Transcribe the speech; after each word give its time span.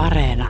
Areena. 0.00 0.48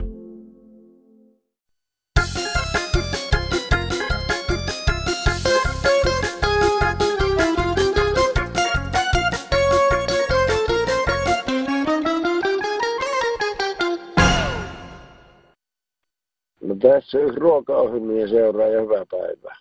No 16.61 16.75
tässä 16.81 17.19
yksi 17.19 17.39
ruokaohjelmien 17.39 18.29
seuraaja, 18.29 18.81
hyvää 18.81 19.05
päivää. 19.11 19.55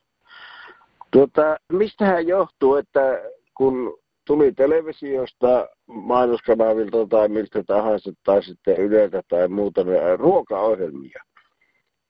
Tuota, 1.10 1.56
mistähän 1.72 2.26
johtuu, 2.26 2.76
että 2.76 3.22
kun 3.54 3.98
tuli 4.30 4.52
televisiosta, 4.52 5.68
mainoskanavilta 5.86 7.06
tai 7.06 7.28
miltä 7.28 7.62
tahansa, 7.66 8.12
tai 8.24 8.42
sitten 8.42 8.76
Yleltä 8.76 9.22
tai 9.28 9.48
muuta, 9.48 9.84
ruokaohjelmia. 10.16 11.22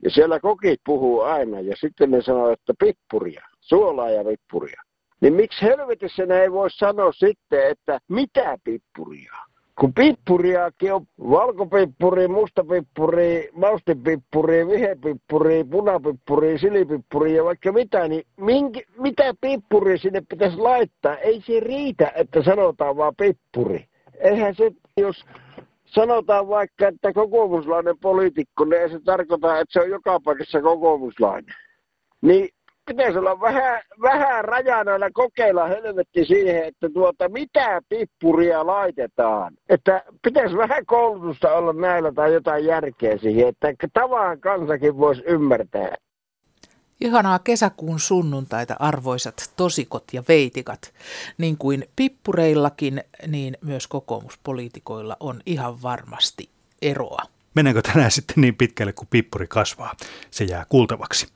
Ja 0.02 0.10
siellä 0.10 0.40
kokit 0.40 0.80
puhuu 0.84 1.20
aina, 1.20 1.60
ja 1.60 1.76
sitten 1.76 2.10
ne 2.10 2.22
sanoo, 2.22 2.50
että 2.50 2.72
pippuria, 2.78 3.44
suolaa 3.60 4.10
ja 4.10 4.24
pippuria. 4.24 4.82
Niin 5.20 5.34
miksi 5.34 5.62
helvetissä 5.62 6.26
ne 6.26 6.42
ei 6.42 6.52
voi 6.52 6.70
sanoa 6.70 7.12
sitten, 7.12 7.70
että 7.70 7.98
mitä 8.08 8.58
pippuria? 8.64 9.32
Kun 9.80 9.92
on 10.92 11.06
valkopippuri, 11.30 12.28
mustapippuri, 12.28 13.50
maustipippuri, 13.52 14.66
vihepippuri, 14.66 15.64
punapippuri, 15.64 16.58
silipippuri 16.58 17.34
ja 17.34 17.44
vaikka 17.44 17.72
mitä, 17.72 18.08
niin 18.08 18.22
minkä, 18.36 18.80
mitä 18.98 19.34
pippuri 19.40 19.98
sinne 19.98 20.22
pitäisi 20.28 20.56
laittaa? 20.56 21.16
Ei 21.16 21.40
se 21.40 21.60
riitä, 21.60 22.12
että 22.14 22.42
sanotaan 22.42 22.96
vaan 22.96 23.14
pippuri. 23.16 23.84
Eihän 24.18 24.54
se, 24.54 24.70
jos 24.96 25.24
sanotaan 25.84 26.48
vaikka, 26.48 26.88
että 26.88 27.12
kokoomuslainen 27.12 27.98
poliitikko, 27.98 28.64
niin 28.64 28.82
ei 28.82 28.90
se 28.90 29.00
tarkoita, 29.04 29.58
että 29.58 29.72
se 29.72 29.80
on 29.80 29.90
joka 29.90 30.20
paikassa 30.20 30.62
kokoomuslainen. 30.62 31.54
Niin 32.22 32.48
pitäisi 32.96 33.18
olla 33.18 33.40
vähän, 33.40 33.82
vähän 34.02 34.44
rajana 34.44 35.10
kokeilla 35.12 35.66
helvetti 35.66 36.24
siihen, 36.24 36.64
että 36.64 36.88
tuota, 36.94 37.28
mitä 37.28 37.82
pippuria 37.88 38.66
laitetaan. 38.66 39.54
Että 39.68 40.02
pitäisi 40.22 40.56
vähän 40.56 40.86
koulutusta 40.86 41.54
olla 41.54 41.72
näillä 41.72 42.12
tai 42.12 42.32
jotain 42.32 42.64
järkeä 42.64 43.18
siihen, 43.18 43.48
että 43.48 43.88
tavan 43.92 44.40
kansakin 44.40 44.98
voisi 44.98 45.22
ymmärtää. 45.26 45.94
Ihanaa 47.00 47.38
kesäkuun 47.38 48.00
sunnuntaita 48.00 48.76
arvoisat 48.78 49.52
tosikot 49.56 50.04
ja 50.12 50.22
veitikat. 50.28 50.92
Niin 51.38 51.56
kuin 51.56 51.88
pippureillakin, 51.96 53.04
niin 53.26 53.56
myös 53.64 53.86
kokoomuspoliitikoilla 53.86 55.16
on 55.20 55.40
ihan 55.46 55.82
varmasti 55.82 56.48
eroa. 56.82 57.22
Mennäänkö 57.54 57.82
tänään 57.82 58.10
sitten 58.10 58.34
niin 58.36 58.54
pitkälle, 58.54 58.92
kuin 58.92 59.08
pippuri 59.10 59.46
kasvaa? 59.46 59.94
Se 60.30 60.44
jää 60.44 60.66
kuultavaksi. 60.68 61.26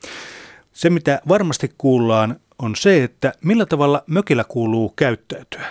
Se, 0.75 0.91
mitä 0.91 1.21
varmasti 1.29 1.71
kuullaan, 1.79 2.37
on 2.59 2.77
se, 2.77 3.05
että 3.05 3.33
millä 3.45 3.67
tavalla 3.67 4.05
mökillä 4.07 4.45
kuuluu 4.45 4.93
käyttäytyä. 4.97 5.67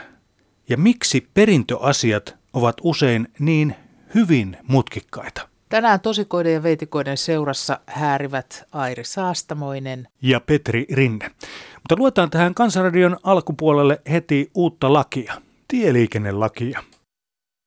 Ja 0.70 0.78
miksi 0.78 1.28
perintöasiat 1.34 2.36
ovat 2.54 2.76
usein 2.84 3.28
niin 3.40 3.76
hyvin 4.16 4.58
mutkikkaita. 4.68 5.48
Tänään 5.70 6.00
tosikoiden 6.00 6.54
ja 6.54 6.64
veitikoiden 6.64 7.18
seurassa 7.18 7.80
häärivät 7.86 8.64
Airi 8.72 9.04
Saastamoinen 9.04 10.08
ja 10.22 10.40
Petri 10.40 10.86
Rinne. 10.94 11.32
Mutta 11.76 11.96
luetaan 11.98 12.30
tähän 12.30 12.54
Kansanradion 12.54 13.18
alkupuolelle 13.24 14.02
heti 14.12 14.52
uutta 14.56 14.94
lakia, 14.94 15.34
tieliikennelakia. 15.68 16.84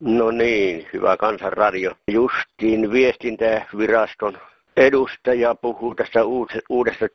No 0.00 0.31
niin, 0.31 0.87
hyvä 0.93 1.17
Kansanradio. 1.17 1.93
Justiin 2.12 2.93
viestintäviraston 2.93 4.39
edustaja 4.77 5.55
puhuu 5.55 5.95
tässä 5.95 6.21
uudesta 6.69 7.07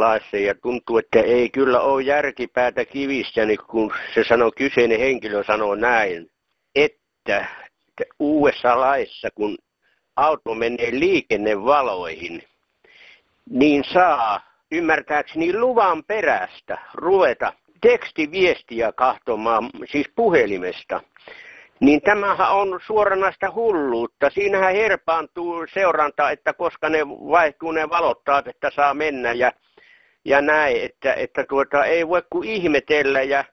laissa 0.00 0.36
ja 0.36 0.54
tuntuu, 0.54 0.98
että 0.98 1.20
ei 1.20 1.50
kyllä 1.50 1.80
ole 1.80 2.02
järkipäätä 2.02 2.84
kivissä, 2.84 3.44
niin 3.44 3.58
kun 3.70 3.92
se 4.14 4.24
sanoo, 4.24 4.52
kyseinen 4.56 5.00
henkilö 5.00 5.44
sanoo 5.44 5.74
näin, 5.74 6.30
että, 6.74 7.46
että 7.88 8.04
uudessa 8.18 8.80
laissa, 8.80 9.28
kun 9.34 9.58
auto 10.16 10.54
menee 10.54 10.90
liikennevaloihin, 10.92 12.42
niin 13.50 13.84
saa 13.84 14.40
ymmärtääkseni 14.72 15.58
luvan 15.58 16.04
perästä 16.04 16.78
ruveta 16.94 17.52
tekstiviestiä 17.80 18.92
kahtomaan, 18.92 19.70
siis 19.92 20.06
puhelimesta 20.16 21.00
niin 21.80 22.00
tämähän 22.02 22.52
on 22.52 22.80
suoranaista 22.86 23.52
hulluutta. 23.54 24.30
Siinähän 24.30 24.74
herpaantuu 24.74 25.66
seuranta, 25.74 26.30
että 26.30 26.52
koska 26.52 26.88
ne 26.88 27.08
vaihtuu 27.08 27.72
ne 27.72 27.88
valottaat, 27.88 28.46
että 28.46 28.70
saa 28.70 28.94
mennä 28.94 29.32
ja, 29.32 29.52
ja 30.24 30.40
näin, 30.40 30.82
että, 30.82 31.14
että 31.14 31.44
tuota, 31.48 31.84
ei 31.84 32.08
voi 32.08 32.22
kuin 32.30 32.48
ihmetellä. 32.48 33.22
Ja, 33.22 33.44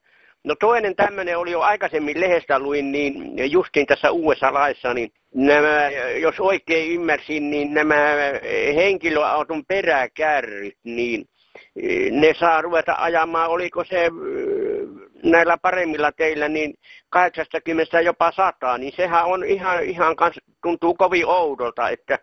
no 0.43 0.55
toinen 0.59 0.95
tämmöinen 0.95 1.37
oli 1.37 1.51
jo 1.51 1.61
aikaisemmin 1.61 2.21
lehdestä 2.21 2.59
luin, 2.59 2.91
niin 2.91 3.51
justiin 3.51 3.85
tässä 3.85 4.11
uudessa 4.11 4.53
laissa, 4.53 4.93
niin 4.93 5.11
nämä, 5.35 5.89
jos 6.21 6.39
oikein 6.39 6.91
ymmärsin, 6.91 7.49
niin 7.49 7.73
nämä 7.73 8.15
henkilöauton 8.75 9.65
peräkärryt, 9.65 10.77
niin 10.83 11.25
ne 12.11 12.33
saa 12.39 12.61
ruveta 12.61 12.95
ajamaan, 12.97 13.49
oliko 13.49 13.83
se 13.83 14.09
näillä 15.23 15.57
paremmilla 15.57 16.11
teillä 16.11 16.47
niin 16.47 16.73
80 17.09 18.01
jopa 18.01 18.31
100, 18.31 18.77
niin 18.77 18.93
sehän 18.95 19.25
on 19.25 19.45
ihan, 19.45 19.83
ihan 19.83 20.15
kans, 20.15 20.39
tuntuu 20.63 20.93
kovin 20.93 21.25
oudolta, 21.25 21.89
että 21.89 22.19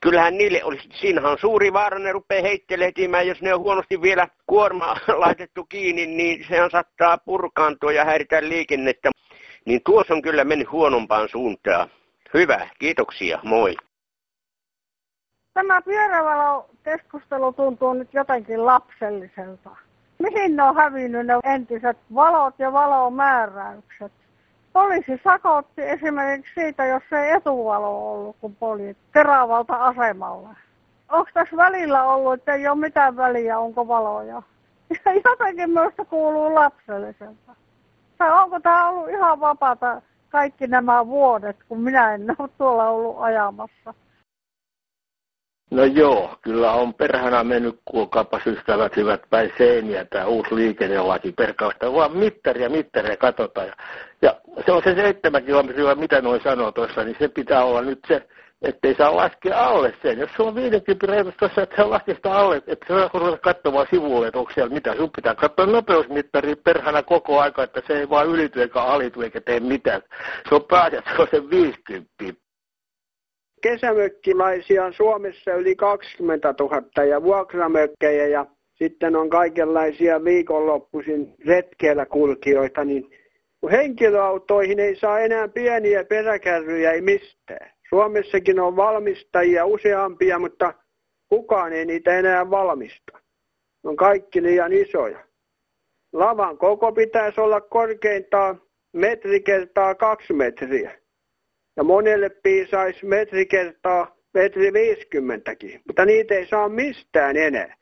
kyllähän 0.00 0.38
niille 0.38 0.64
olisi, 0.64 0.88
siinähän 0.92 1.32
on 1.32 1.38
suuri 1.38 1.72
vaara, 1.72 1.98
ne 1.98 2.12
rupeaa 2.12 2.42
heittelehtimään, 2.42 3.26
jos 3.26 3.42
ne 3.42 3.54
on 3.54 3.60
huonosti 3.60 4.02
vielä 4.02 4.28
kuorma 4.46 4.96
laitettu 5.24 5.64
kiinni, 5.64 6.06
niin 6.06 6.46
sehän 6.48 6.70
saattaa 6.70 7.18
purkaantua 7.18 7.92
ja 7.92 8.04
häiritä 8.04 8.48
liikennettä. 8.48 9.10
Niin 9.64 9.80
tuossa 9.84 10.14
on 10.14 10.22
kyllä 10.22 10.44
mennyt 10.44 10.72
huonompaan 10.72 11.28
suuntaan. 11.28 11.90
Hyvä, 12.34 12.68
kiitoksia, 12.78 13.38
moi. 13.42 13.74
Tämä 15.56 15.82
pyörävalo-keskustelu 15.82 17.52
tuntuu 17.52 17.92
nyt 17.92 18.14
jotenkin 18.14 18.66
lapselliselta. 18.66 19.70
Mihin 20.18 20.56
ne 20.56 20.62
on 20.62 20.76
hävinnyt 20.76 21.26
ne 21.26 21.34
entiset 21.44 21.98
valot 22.14 22.54
ja 22.58 22.72
valomääräykset? 22.72 24.12
Poliisi 24.72 25.20
sakotti 25.24 25.82
esimerkiksi 25.82 26.54
siitä, 26.54 26.86
jos 26.86 27.02
ei 27.12 27.30
etuvalo 27.30 28.12
ollut, 28.12 28.36
kun 28.40 28.56
poliisi 28.56 29.00
terävalta 29.12 29.74
asemalla. 29.74 30.54
Onko 31.08 31.30
tässä 31.34 31.56
välillä 31.56 32.04
ollut, 32.04 32.34
että 32.34 32.54
ei 32.54 32.68
ole 32.68 32.78
mitään 32.78 33.16
väliä, 33.16 33.58
onko 33.58 33.88
valoja? 33.88 34.42
Ja 35.04 35.12
jotenkin 35.30 35.70
minusta 35.70 36.04
kuuluu 36.04 36.54
lapselliselta. 36.54 37.54
Tai 38.18 38.42
onko 38.42 38.60
tämä 38.60 38.88
ollut 38.88 39.10
ihan 39.10 39.40
vapaata 39.40 40.02
kaikki 40.28 40.66
nämä 40.66 41.06
vuodet, 41.06 41.56
kun 41.68 41.80
minä 41.80 42.14
en 42.14 42.26
ole 42.38 42.48
tuolla 42.58 42.88
ollut 42.88 43.16
ajamassa? 43.18 43.94
No 45.70 45.84
joo, 45.84 46.38
kyllä 46.42 46.72
on 46.72 46.94
perhana 46.94 47.44
mennyt, 47.44 47.80
kuulkaapas 47.84 48.46
ystävät 48.46 48.96
hyvät 48.96 49.22
päin 49.30 49.52
seiniä, 49.58 50.04
tämä 50.04 50.26
uusi 50.26 50.54
liikennelaki 50.54 51.32
perkausta, 51.32 51.92
vaan 51.92 52.16
mittaria, 52.16 52.68
mittaria 52.68 53.16
katsotaan. 53.16 53.66
Ja, 53.66 53.74
ja 54.22 54.36
se 54.66 54.72
on 54.72 54.82
se 54.84 54.94
seitsemän 54.94 55.44
kilometriä, 55.44 55.94
mitä 55.94 56.20
noin 56.20 56.40
sanoo 56.42 56.72
tuossa, 56.72 57.04
niin 57.04 57.16
se 57.18 57.28
pitää 57.28 57.64
olla 57.64 57.82
nyt 57.82 57.98
se, 58.08 58.22
ettei 58.62 58.94
saa 58.94 59.16
laskea 59.16 59.66
alle 59.66 59.94
sen. 60.02 60.18
Jos 60.18 60.30
se 60.36 60.42
on 60.42 60.54
50 60.54 61.06
reitus 61.06 61.34
tuossa, 61.38 61.62
että 61.62 61.76
se 61.76 61.82
laskee 61.82 62.14
sitä 62.14 62.32
alle, 62.32 62.56
että 62.56 62.86
se 62.88 62.94
saa 62.94 63.10
ruveta 63.14 63.38
katsomaan 63.38 63.86
sivulle, 63.90 64.26
että 64.26 64.38
onko 64.38 64.50
siellä 64.54 64.74
mitä. 64.74 64.96
Sun 64.96 65.10
pitää 65.16 65.34
katsoa 65.34 65.66
nopeusmittari 65.66 66.56
perhana 66.56 67.02
koko 67.02 67.40
aika, 67.40 67.62
että 67.62 67.82
se 67.86 67.98
ei 67.98 68.10
vaan 68.10 68.26
ylity 68.26 68.62
eikä 68.62 68.80
alitu 68.80 69.22
eikä 69.22 69.40
tee 69.40 69.60
mitään. 69.60 70.02
Se 70.48 70.54
on 70.54 70.60
että 70.92 71.10
se 71.16 71.22
on 71.22 71.28
se 71.30 71.50
50 71.50 72.45
kesämökkilaisia 73.66 74.84
on 74.84 74.92
Suomessa 74.92 75.54
yli 75.54 75.76
20 75.76 76.54
000 76.60 77.04
ja 77.04 77.22
vuokramökkejä 77.22 78.26
ja 78.26 78.46
sitten 78.74 79.16
on 79.16 79.30
kaikenlaisia 79.30 80.24
viikonloppuisin 80.24 81.34
retkeillä 81.46 82.06
kulkijoita, 82.06 82.84
niin 82.84 83.10
henkilöautoihin 83.70 84.80
ei 84.80 84.96
saa 84.96 85.20
enää 85.20 85.48
pieniä 85.48 86.04
peräkärryjä 86.04 86.92
ei 86.92 87.00
mistään. 87.00 87.70
Suomessakin 87.88 88.60
on 88.60 88.76
valmistajia 88.76 89.66
useampia, 89.66 90.38
mutta 90.38 90.74
kukaan 91.28 91.72
ei 91.72 91.84
niitä 91.84 92.18
enää 92.18 92.50
valmista. 92.50 93.18
On 93.84 93.96
kaikki 93.96 94.42
liian 94.42 94.72
isoja. 94.72 95.18
Lavan 96.12 96.58
koko 96.58 96.92
pitäisi 96.92 97.40
olla 97.40 97.60
korkeintaan 97.60 98.62
metri 98.92 99.40
kertaa 99.40 99.94
kaksi 99.94 100.32
metriä. 100.32 100.98
Ja 101.76 101.84
monelle 101.84 102.30
piisaisi 102.30 103.06
metri 103.06 103.46
kertaa 103.46 104.16
metri 104.34 104.72
viisikymmentäkin, 104.72 105.82
mutta 105.86 106.04
niitä 106.04 106.34
ei 106.34 106.46
saa 106.46 106.68
mistään 106.68 107.36
enää. 107.36 107.76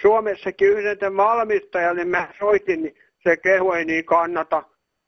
Suomessakin 0.00 0.68
yhden 0.68 1.16
valmistajalle 1.16 2.04
mä 2.04 2.28
soitin, 2.38 2.82
niin 2.82 2.94
se 3.22 3.36
kehu 3.36 3.72
ei 3.72 3.84
niin 3.84 4.04
kannata. 4.04 4.62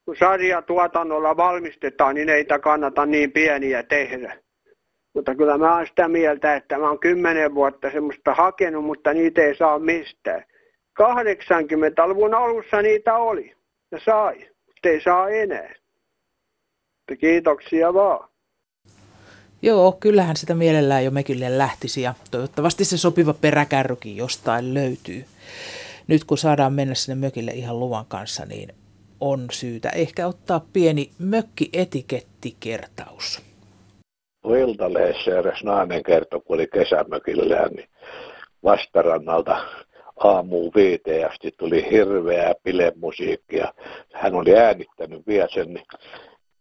Kun 0.05 0.17
sarjatuotannolla 0.17 1.37
valmistetaan, 1.37 2.15
niin 2.15 2.29
ei 2.29 2.45
kannata 2.63 3.07
niin 3.07 3.33
pieniä 3.33 3.83
tehdä. 3.83 4.37
Mutta 5.15 5.35
kyllä 5.35 5.59
mä 5.59 5.77
oon 5.77 5.87
sitä 5.87 6.09
mieltä, 6.09 6.57
että 6.57 6.79
mä 6.79 6.89
oon 6.89 6.99
kymmenen 6.99 7.55
vuotta 7.55 7.91
semmoista 7.91 8.35
hakenut, 8.35 8.85
mutta 8.85 9.15
niitä 9.15 9.43
ei 9.43 9.55
saa 9.55 9.79
mistään. 9.79 10.45
80-luvun 11.03 12.35
alussa 12.35 12.83
niitä 12.83 13.15
oli 13.17 13.55
ja 13.91 14.01
sai, 14.05 14.39
mutta 14.67 14.89
ei 14.89 15.01
saa 15.01 15.29
enää. 15.29 15.75
Kiitoksia 17.21 17.95
vaan. 17.95 18.30
Joo, 19.63 19.97
kyllähän 20.01 20.37
sitä 20.37 20.55
mielellään 20.55 21.05
jo 21.05 21.11
mekille 21.11 21.59
lähtisi 21.59 22.03
ja 22.03 22.15
toivottavasti 22.31 22.85
se 22.85 22.99
sopiva 22.99 23.35
peräkärrykin 23.35 24.17
jostain 24.17 24.75
löytyy. 24.75 25.25
Nyt 26.07 26.25
kun 26.25 26.39
saadaan 26.39 26.73
mennä 26.73 26.95
sinne 26.95 27.27
mökille 27.27 27.51
ihan 27.51 27.81
luvan 27.81 28.05
kanssa, 28.09 28.45
niin 28.45 28.75
on 29.21 29.47
syytä 29.53 29.89
ehkä 29.89 30.27
ottaa 30.27 30.67
pieni 30.73 31.11
mökkietikettikertaus. 31.19 33.43
Iltaleessa 34.45 35.31
eräs 35.31 35.65
nainen 35.65 36.03
kertoi, 36.03 36.41
kun 36.41 36.55
oli 36.55 36.67
kesämökillään, 36.67 37.71
niin 37.71 37.89
vastarannalta 38.65 39.67
aamuun 40.17 40.73
viiteen 40.75 41.31
asti 41.31 41.55
tuli 41.59 41.91
hirveää 41.91 42.55
bilemusiikkia. 42.65 43.75
Hän 44.13 44.35
oli 44.35 44.57
äänittänyt 44.57 45.27
vielä 45.27 45.49
sen, 45.55 45.75
niin 45.75 45.87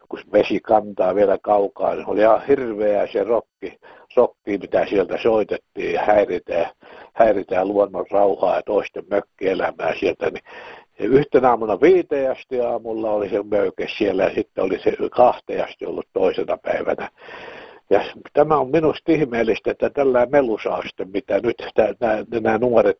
kun 0.09 0.19
vesi 0.31 0.59
kantaa 0.59 1.15
vielä 1.15 1.37
kaukaa, 1.41 1.95
niin 1.95 2.09
oli 2.09 2.19
ihan 2.19 2.45
hirveää 2.47 3.07
se 3.07 3.23
rokki, 3.23 3.79
rokki, 4.15 4.57
mitä 4.57 4.85
sieltä 4.85 5.17
soitettiin 5.17 5.93
ja 5.93 6.01
häiritään, 6.01 6.71
häiritään 7.13 7.67
luonnon 7.67 8.05
rauhaa 8.11 8.55
ja 8.55 8.61
toisten 8.65 9.03
mökkielämää 9.09 9.93
sieltä, 9.99 10.29
niin 10.29 10.43
yhtenä 10.99 11.49
aamuna 11.49 11.81
viiteen 11.81 12.31
asti 12.31 12.61
aamulla 12.61 13.11
oli 13.11 13.29
se 13.29 13.43
möyke 13.43 13.87
siellä 13.97 14.23
ja 14.23 14.33
sitten 14.35 14.63
oli 14.63 14.79
se 14.79 14.93
kahteen 15.11 15.63
asti 15.63 15.85
ollut 15.85 16.07
toisena 16.13 16.57
päivänä. 16.57 17.09
Ja 17.89 18.03
tämä 18.33 18.57
on 18.57 18.71
minusta 18.71 19.11
ihmeellistä, 19.11 19.71
että 19.71 19.89
tällä 19.89 20.25
melusaaste, 20.25 21.05
mitä 21.05 21.39
nyt 21.39 21.57
nämä 22.41 22.57
nuoret 22.57 22.97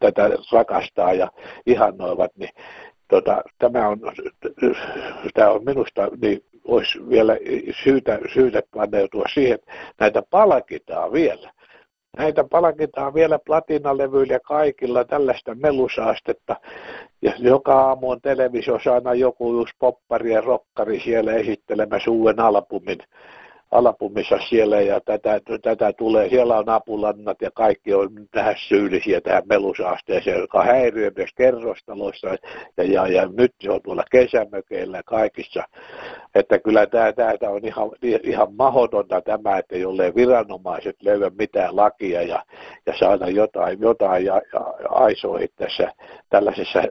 tätä 0.00 0.30
rakastaa 0.52 1.12
ja 1.12 1.30
ihannoivat, 1.66 2.30
niin 2.36 2.50
tota, 3.08 3.42
tämä 3.58 3.88
on, 3.88 4.00
tämä 5.34 5.50
on 5.50 5.64
minusta, 5.64 6.08
niin 6.22 6.44
olisi 6.64 7.08
vielä 7.08 7.36
syytä, 7.84 8.18
syytä 8.34 8.62
paneutua 8.74 9.24
siihen, 9.34 9.54
että 9.54 9.72
näitä 10.00 10.22
palkitaan 10.30 11.12
vielä. 11.12 11.52
Näitä 12.18 12.44
palkitaan 12.44 13.14
vielä 13.14 13.38
platinalevyillä 13.46 14.32
ja 14.32 14.40
kaikilla 14.40 15.04
tällaista 15.04 15.54
melusaastetta. 15.54 16.56
Ja 17.22 17.32
joka 17.38 17.80
aamu 17.80 18.10
on 18.10 18.20
televisiossa 18.20 18.94
aina 18.94 19.14
joku 19.14 19.52
just 19.52 19.72
poppari 19.78 20.32
ja 20.32 20.40
rokkari 20.40 21.00
siellä 21.00 21.34
esittelemässä 21.34 22.10
uuden 22.10 22.40
albumin 22.40 22.98
alapumissa 23.76 24.38
siellä 24.48 24.80
ja 24.80 25.00
tätä, 25.00 25.40
tätä 25.62 25.92
tulee. 25.92 26.28
Siellä 26.28 26.58
on 26.58 26.68
apulannat 26.68 27.42
ja 27.42 27.50
kaikki 27.50 27.94
on 27.94 28.08
tähän 28.30 28.54
syyllisiä 28.68 29.20
tähän 29.20 29.42
melusaasteeseen, 29.48 30.40
joka 30.40 30.64
häiriö 30.64 31.10
myös 31.16 31.30
kerrostaloissa 31.36 32.28
ja, 32.76 32.84
ja, 32.84 33.08
ja 33.08 33.28
nyt 33.36 33.54
se 33.60 33.70
on 33.70 33.80
tuolla 33.82 34.04
kesämökeillä 34.10 35.02
kaikissa. 35.02 35.64
Että 36.34 36.58
kyllä 36.58 36.86
tämä, 36.86 37.12
tämä 37.12 37.52
on 37.52 37.64
ihan, 37.64 37.90
ihan 38.02 38.54
mahdotonta 38.54 39.20
tämä, 39.20 39.58
että 39.58 39.76
jollei 39.76 40.14
viranomaiset 40.14 40.96
löyä 41.02 41.30
mitään 41.38 41.76
lakia 41.76 42.22
ja, 42.22 42.44
ja 42.86 42.98
saada 42.98 43.28
jotain, 43.28 43.80
jotain 43.80 44.24
ja, 44.24 44.42
ja 44.52 44.60
aisoihin 44.88 45.48
tässä 45.56 45.92
tällaisessa 46.30 46.82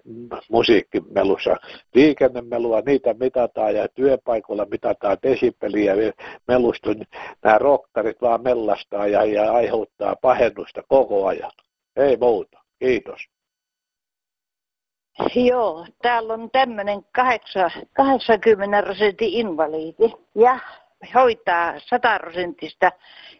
musiikkimelussa. 0.52 1.58
Liikennemelua, 1.94 2.82
niitä 2.86 3.14
mitataan 3.14 3.76
ja 3.76 3.88
työpaikoilla 3.88 4.66
mitataan 4.72 5.18
desibeliä, 5.24 5.94
melusta, 6.48 6.75
niin 6.86 7.08
nämä 7.44 7.58
rokkarit 7.58 8.22
vaan 8.22 8.44
mellastaa 8.44 9.08
ja, 9.08 9.26
ja 9.26 9.54
aiheuttaa 9.54 10.16
pahennusta 10.16 10.84
koko 10.88 11.28
ajan. 11.28 11.52
Ei 11.96 12.18
muuta. 12.18 12.60
Kiitos. 12.80 13.22
Joo, 15.36 15.86
täällä 16.02 16.34
on 16.34 16.52
tämmöinen 16.52 17.06
80 17.12 18.84
prosentin 18.84 19.30
invaliidi 19.30 20.14
ja 20.36 20.60
hoitaa 21.14 21.74
100 21.80 22.20
prosentista 22.20 22.92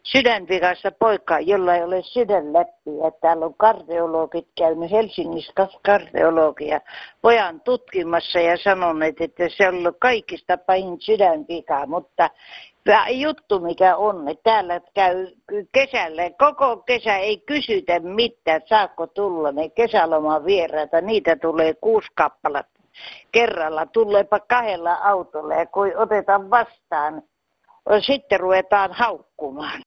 sydänvikassa 0.04 0.92
poikaa, 0.92 1.40
jolla 1.40 1.76
ei 1.76 1.84
ole 1.84 2.02
sydänläppiä. 2.04 3.12
Täällä 3.22 3.46
on 3.46 3.56
kardiologit 3.58 4.48
käynyt 4.58 4.92
Helsingissä 4.92 5.54
kardiologia 5.86 6.82
pojan 7.22 7.62
tutkimassa 7.62 8.40
ja 8.40 8.58
sanoneet, 8.58 9.22
että 9.22 9.50
se 9.58 9.68
on 9.68 9.76
ollut 9.76 9.98
kaikista 10.00 10.58
pahin 10.58 11.02
sydänvika, 11.02 11.86
mutta 11.86 12.30
juttu 13.10 13.60
mikä 13.60 13.96
on, 13.96 14.30
että 14.30 14.44
täällä 14.44 14.82
käy 14.94 15.28
kesällä, 15.72 16.30
koko 16.40 16.78
kesä 16.78 17.18
ei 17.18 17.38
kysytä 17.38 18.00
mitään, 18.00 18.62
saako 18.70 19.08
tulla 19.08 19.52
ne 19.52 19.70
kesäloman 19.70 20.46
vieraita, 20.46 21.02
niitä 21.02 21.36
tulee 21.36 21.74
kuusi 21.74 22.08
kappaletta 22.16 22.76
kerralla, 23.32 23.86
tuleepa 23.86 24.40
kahdella 24.40 24.94
autolla 24.94 25.54
ja 25.54 25.66
kun 25.66 25.92
otetaan 25.98 26.50
vastaan, 26.50 27.22
sitten 28.08 28.40
ruvetaan 28.40 28.94
haukkumaan. 28.94 29.82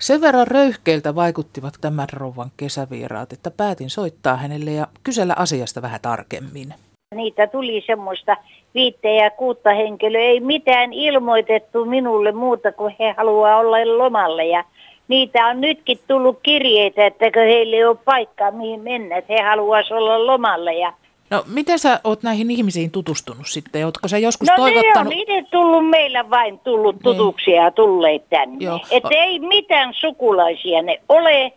Sen 0.00 0.20
verran 0.20 0.46
röyhkeiltä 0.46 1.14
vaikuttivat 1.14 1.74
tämän 1.80 2.06
rouvan 2.12 2.50
kesävieraat, 2.56 3.32
että 3.32 3.50
päätin 3.50 3.90
soittaa 3.90 4.36
hänelle 4.36 4.70
ja 4.70 4.86
kysellä 5.04 5.34
asiasta 5.38 5.82
vähän 5.82 6.00
tarkemmin. 6.02 6.74
Niitä 7.14 7.46
tuli 7.46 7.82
semmoista 7.86 8.36
viitteen 8.74 9.16
ja 9.16 9.30
kuutta 9.30 9.70
henkilöä. 9.70 10.20
Ei 10.20 10.40
mitään 10.40 10.92
ilmoitettu 10.92 11.84
minulle 11.84 12.32
muuta 12.32 12.72
kuin 12.72 12.94
he 13.00 13.14
haluaa 13.16 13.56
olla 13.56 13.98
lomalle. 13.98 14.44
Ja 14.44 14.64
niitä 15.08 15.46
on 15.46 15.60
nytkin 15.60 15.98
tullut 16.08 16.38
kirjeitä, 16.42 17.06
että 17.06 17.24
heille 17.36 17.76
ei 17.76 17.84
ole 17.84 17.96
paikkaa 18.04 18.50
mihin 18.50 18.80
mennä. 18.80 19.16
Että 19.16 19.32
he 19.32 19.42
haluaisivat 19.42 20.00
olla 20.00 20.26
lomalle. 20.26 20.74
Ja 20.74 20.92
No, 21.30 21.44
miten 21.46 21.78
sä 21.78 22.00
oot 22.04 22.22
näihin 22.22 22.50
ihmisiin 22.50 22.90
tutustunut 22.90 23.46
sitten? 23.46 23.84
Ootko 23.84 24.08
sä 24.08 24.18
joskus 24.18 24.48
no, 24.48 24.56
toivottanut... 24.56 25.14
No 25.14 25.24
ne 25.28 25.38
on 25.38 25.46
tullut 25.50 25.88
meillä 25.88 26.30
vain 26.30 26.58
tullut 26.58 26.94
niin. 26.94 27.02
tutuksi 27.02 27.50
ja 27.50 27.70
tulleet 27.70 28.28
tänne. 28.30 28.58
Että 28.90 29.14
ei 29.14 29.38
mitään 29.38 29.94
sukulaisia 29.94 30.82
ne 30.82 31.00
ole. 31.08 31.52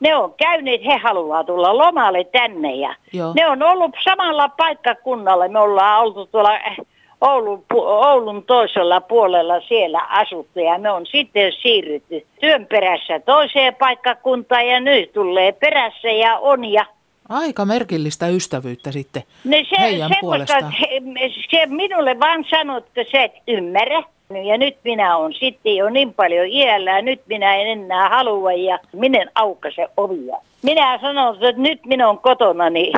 Ne 0.00 0.16
on 0.16 0.34
käyneet, 0.36 0.84
he 0.84 0.96
haluaa 0.96 1.44
tulla 1.44 1.78
lomalle 1.78 2.24
tänne 2.24 2.74
ja 2.74 2.94
Joo. 3.12 3.32
ne 3.36 3.48
on 3.48 3.62
ollut 3.62 3.90
samalla 4.04 4.48
paikkakunnalla. 4.48 5.48
Me 5.48 5.58
ollaan 5.58 6.02
oltu 6.02 6.26
tuolla 6.26 6.50
Oulun, 7.20 7.64
Oulun 7.74 8.42
toisella 8.42 9.00
puolella 9.00 9.60
siellä 9.60 10.00
asuttu 10.00 10.60
ja 10.60 10.78
me 10.78 10.90
on 10.90 11.06
sitten 11.06 11.52
siirrytty 11.52 12.26
työn 12.40 12.66
perässä 12.66 13.20
toiseen 13.20 13.74
paikkakuntaan 13.74 14.66
ja 14.66 14.80
nyt 14.80 15.12
tulee 15.12 15.52
perässä 15.52 16.08
ja 16.08 16.38
on 16.38 16.64
ja 16.64 16.86
Aika 17.28 17.64
merkillistä 17.64 18.28
ystävyyttä 18.28 18.92
sitten 18.92 19.22
no 19.44 19.56
se, 19.68 19.82
heidän 19.82 20.10
puolestaan. 20.20 20.74
Se, 20.80 20.88
se 21.50 21.66
minulle 21.66 22.20
vaan 22.20 22.44
sanoi, 22.50 22.78
että 22.78 23.04
sä 23.12 23.24
et 23.24 23.32
ymmärrä. 23.48 24.02
Ja 24.34 24.58
nyt 24.58 24.76
minä 24.84 25.16
on 25.16 25.34
sitten 25.34 25.76
jo 25.76 25.90
niin 25.90 26.14
paljon 26.14 26.46
iällä 26.46 26.90
ja 26.90 27.02
nyt 27.02 27.20
minä 27.26 27.56
en 27.56 27.66
enää 27.66 28.08
halua 28.08 28.52
ja 28.52 28.78
minä 28.92 29.26
aukaise 29.34 29.88
ovia. 29.96 30.36
Minä 30.62 30.98
sanon, 31.00 31.34
että 31.34 31.62
nyt 31.62 31.86
minä 31.86 32.08
on 32.08 32.18
kotona, 32.18 32.70
niin 32.70 32.92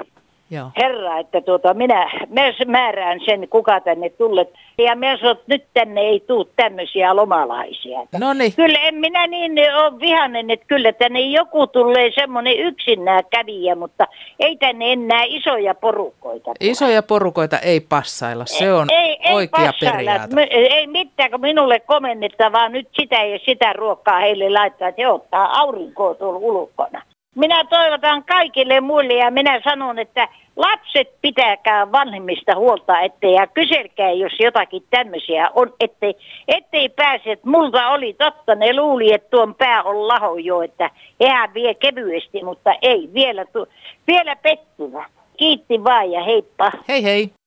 Joo. 0.50 0.70
Herra, 0.76 1.18
että 1.18 1.40
tuota, 1.40 1.74
minä, 1.74 2.10
minä 2.28 2.52
määrään 2.66 3.20
sen, 3.24 3.48
kuka 3.48 3.80
tänne 3.80 4.08
tulee. 4.08 4.46
Ja 4.78 4.96
minä 4.96 5.16
sanon, 5.16 5.32
että 5.32 5.44
nyt 5.48 5.64
tänne 5.74 6.00
ei 6.00 6.20
tule 6.20 6.46
tämmöisiä 6.56 7.16
lomalaisia. 7.16 8.00
Noniin. 8.18 8.52
Kyllä 8.56 8.78
en 8.78 8.94
minä 8.94 9.26
niin 9.26 9.52
ole 9.52 10.00
vihanen, 10.00 10.50
että 10.50 10.66
kyllä 10.66 10.92
tänne 10.92 11.20
joku 11.20 11.66
tulee 11.66 12.10
semmoinen 12.14 12.58
yksinään 12.58 13.22
kävijä, 13.30 13.74
mutta 13.74 14.06
ei 14.38 14.56
tänne 14.56 14.92
enää 14.92 15.24
isoja 15.26 15.74
porukoita. 15.74 16.50
Isoja 16.60 17.02
porukoita 17.02 17.58
ei 17.58 17.80
passailla, 17.80 18.46
se 18.46 18.72
on 18.72 18.86
ei, 18.90 19.18
ei, 19.22 19.34
oikea 19.34 19.72
ei 19.82 19.90
periaate. 19.90 20.48
Ei 20.50 20.86
mitään, 20.86 21.30
kun 21.30 21.40
minulle 21.40 21.80
komennetta, 21.80 22.52
vaan 22.52 22.72
nyt 22.72 22.88
sitä 22.92 23.24
ja 23.24 23.38
sitä 23.38 23.72
ruokkaa 23.72 24.20
heille 24.20 24.50
laittaa, 24.50 24.88
että 24.88 25.02
he 25.02 25.08
ottaa 25.08 25.60
aurinkoa 25.60 26.14
tuolla 26.14 26.38
ulkona. 26.38 27.02
Minä 27.34 27.64
toivotan 27.64 28.24
kaikille 28.24 28.80
muille 28.80 29.14
ja 29.14 29.30
minä 29.30 29.60
sanon, 29.64 29.98
että 29.98 30.28
lapset 30.56 31.08
pitäkää 31.22 31.92
vanhemmista 31.92 32.54
huolta, 32.56 33.00
ettei 33.00 33.34
ja 33.34 33.46
kyselkää, 33.46 34.10
jos 34.10 34.32
jotakin 34.40 34.82
tämmöisiä 34.90 35.50
on, 35.54 35.72
ettei, 35.80 36.14
ettei 36.48 36.88
pääse, 36.88 37.32
että 37.32 37.50
multa 37.50 37.88
oli 37.88 38.14
totta, 38.14 38.54
ne 38.54 38.76
luuli, 38.76 39.12
että 39.12 39.30
tuon 39.30 39.54
pää 39.54 39.82
on 39.82 40.08
laho 40.08 40.36
jo, 40.36 40.62
että 40.62 40.90
eihän 41.20 41.54
vie 41.54 41.74
kevyesti, 41.74 42.44
mutta 42.44 42.74
ei, 42.82 43.10
vielä, 43.14 43.44
tu, 43.44 43.66
vielä 44.06 44.36
pettyvä. 44.36 45.06
Kiitti 45.36 45.84
vaan 45.84 46.10
ja 46.12 46.24
heippa. 46.24 46.72
Hei 46.88 47.04
hei. 47.04 47.39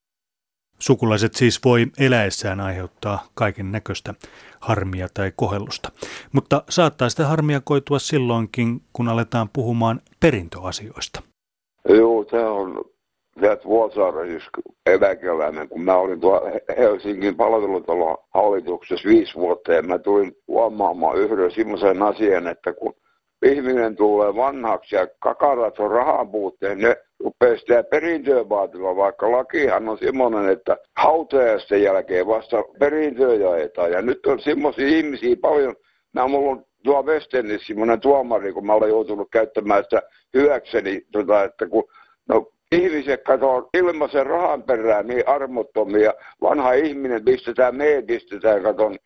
Sukulaiset 0.79 1.33
siis 1.33 1.59
voi 1.65 1.85
eläessään 1.99 2.59
aiheuttaa 2.59 3.27
kaiken 3.33 3.71
näköistä 3.71 4.13
harmia 4.59 5.07
tai 5.13 5.31
kohellusta. 5.35 5.91
Mutta 6.31 6.63
saattaa 6.69 7.09
sitä 7.09 7.27
harmia 7.27 7.61
koitua 7.63 7.99
silloinkin, 7.99 8.81
kun 8.93 9.07
aletaan 9.07 9.49
puhumaan 9.53 10.01
perintöasioista. 10.19 11.21
Joo, 11.89 12.25
tämä 12.25 12.49
on 12.49 12.83
Teet 13.41 13.65
Vuosaaren 13.65 14.27
siis 14.27 14.43
eläkeläinen, 14.85 15.69
kun 15.69 15.81
mä 15.81 15.95
olin 15.95 16.19
tuolla 16.19 16.51
Helsingin 16.77 17.35
palvelutalon 17.35 18.17
hallituksessa 18.33 19.09
viisi 19.09 19.35
vuotta 19.35 19.73
ja 19.73 19.81
mä 19.81 19.99
tulin 19.99 20.35
huomaamaan 20.47 21.17
yhden 21.17 21.51
semmoisen 21.51 22.01
asian, 22.01 22.47
että 22.47 22.73
kun 22.73 22.93
ihminen 23.43 23.95
tulee 23.95 24.35
vanhaksi 24.35 24.95
ja 24.95 25.07
kakarat 25.19 25.79
on 25.79 25.91
rahan 25.91 26.31
puutteen, 26.31 26.77
ne 26.77 26.97
rupeaa 27.19 27.57
sitä 27.57 27.83
perintöä 27.83 28.49
vaatimaan, 28.49 28.95
vaikka 28.95 29.31
lakihan 29.31 29.89
on 29.89 29.97
semmoinen, 29.97 30.49
että 30.49 30.77
hautajaisten 30.97 31.83
jälkeen 31.83 32.27
vasta 32.27 32.63
perintöä 32.79 33.33
jaetaan. 33.33 33.91
Ja 33.91 34.01
nyt 34.01 34.25
on 34.25 34.39
semmoisia 34.39 34.87
ihmisiä 34.87 35.35
paljon, 35.41 35.75
mä 36.13 36.27
mulla 36.27 36.51
on 36.51 36.65
tuo 36.83 37.03
Westenissä 37.03 37.67
semmoinen 37.67 37.99
tuomari, 37.99 38.53
kun 38.53 38.65
mä 38.65 38.73
olen 38.73 38.89
joutunut 38.89 39.27
käyttämään 39.31 39.83
sitä 39.83 40.01
hyväkseni, 40.33 41.01
tota, 41.11 41.43
että 41.43 41.67
kun 41.67 41.83
no, 42.29 42.51
ihmiset 42.71 43.23
katsoo 43.23 43.69
ilmaisen 43.73 44.25
rahan 44.25 44.63
perään 44.63 45.07
niin 45.07 45.27
armottomia, 45.27 46.13
vanha 46.41 46.73
ihminen 46.73 47.25
pistetään, 47.25 47.75
me 47.75 48.03
pistetään, 48.07 48.63
katon. 48.63 48.97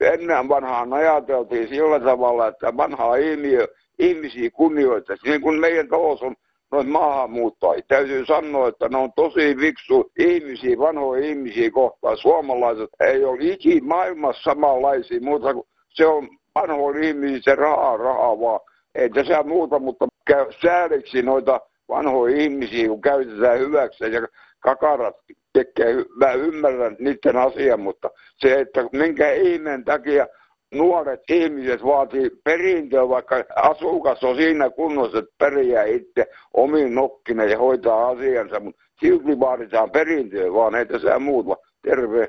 Ennen 0.00 0.48
vanhaan 0.48 0.92
ajateltiin 0.92 1.68
sillä 1.68 2.00
tavalla, 2.00 2.46
että 2.46 2.76
vanhaa 2.76 3.16
ihmiö, 3.16 3.68
ihmisiä 3.98 4.50
kunnioittaisi, 4.50 5.28
niin 5.28 5.40
kuin 5.40 5.60
meidän 5.60 5.88
talous 5.88 6.22
on 6.22 6.34
noin 6.72 6.88
maahanmuuttajia. 6.88 7.82
Täytyy 7.88 8.26
sanoa, 8.26 8.68
että 8.68 8.88
ne 8.88 8.96
on 8.98 9.12
tosi 9.12 9.56
viksu 9.56 10.12
ihmisiä, 10.18 10.78
vanhoja 10.78 11.26
ihmisiä 11.26 11.70
kohtaan. 11.70 12.16
Suomalaiset 12.16 12.90
ei 13.00 13.24
ole 13.24 13.38
ikinä 13.40 13.86
maailmassa 13.86 14.42
samanlaisia, 14.42 15.20
mutta 15.20 15.48
se 15.88 16.06
on 16.06 16.28
vanhoilla 16.54 17.00
ihmisillä 17.00 17.40
se 17.42 17.54
rahaa, 17.54 17.96
rahaa 17.96 18.40
vaan. 18.40 18.60
Ei 18.94 19.10
tässä 19.10 19.42
muuta, 19.42 19.78
mutta 19.78 20.08
käy 20.26 20.46
säädiksi 20.62 21.22
noita 21.22 21.60
vanhoja 21.88 22.36
ihmisiä, 22.36 22.88
kun 22.88 23.00
käytetään 23.00 23.58
hyväksi 23.58 24.04
ja 24.04 24.28
kakarat 24.60 25.16
tekee, 25.64 26.04
mä 26.16 26.32
ymmärrän 26.32 26.96
niiden 26.98 27.36
asian, 27.36 27.80
mutta 27.80 28.10
se, 28.36 28.60
että 28.60 28.84
minkä 28.92 29.32
ihmeen 29.32 29.84
takia 29.84 30.26
nuoret 30.74 31.20
ihmiset 31.30 31.84
vaatii 31.84 32.30
perintöä, 32.44 33.08
vaikka 33.08 33.44
asukas 33.56 34.24
on 34.24 34.36
siinä 34.36 34.70
kunnossa, 34.70 35.18
että 35.18 35.34
periää 35.38 35.84
itse 35.84 36.26
omiin 36.54 36.94
nokkina 36.94 37.44
ja 37.44 37.58
hoitaa 37.58 38.08
asiansa, 38.08 38.60
mutta 38.60 38.82
silti 39.00 39.40
vaaditaan 39.40 39.90
perintöä, 39.90 40.52
vaan 40.52 40.74
ei 40.74 40.86
tässä 40.86 41.18
muuta. 41.18 41.56
Terve. 41.82 42.28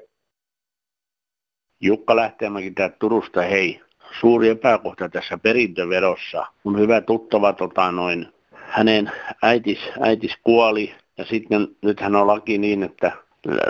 Jukka 1.81 2.15
Lähtemäki 2.15 2.71
täältä 2.71 2.95
Turusta, 2.99 3.41
hei. 3.41 3.81
Suuri 4.19 4.49
epäkohta 4.49 5.09
tässä 5.09 5.37
perintöverossa. 5.37 6.45
Mun 6.63 6.79
hyvä 6.79 7.01
tuttava 7.01 7.53
tota, 7.53 7.91
noin, 7.91 8.27
hänen 8.53 9.11
äitis, 9.43 9.79
äitis 9.99 10.37
kuoli 10.43 10.95
ja 11.19 11.25
sitten 11.25 11.67
nythän 11.81 12.15
on 12.15 12.27
laki 12.27 12.57
niin, 12.57 12.83
että 12.83 13.11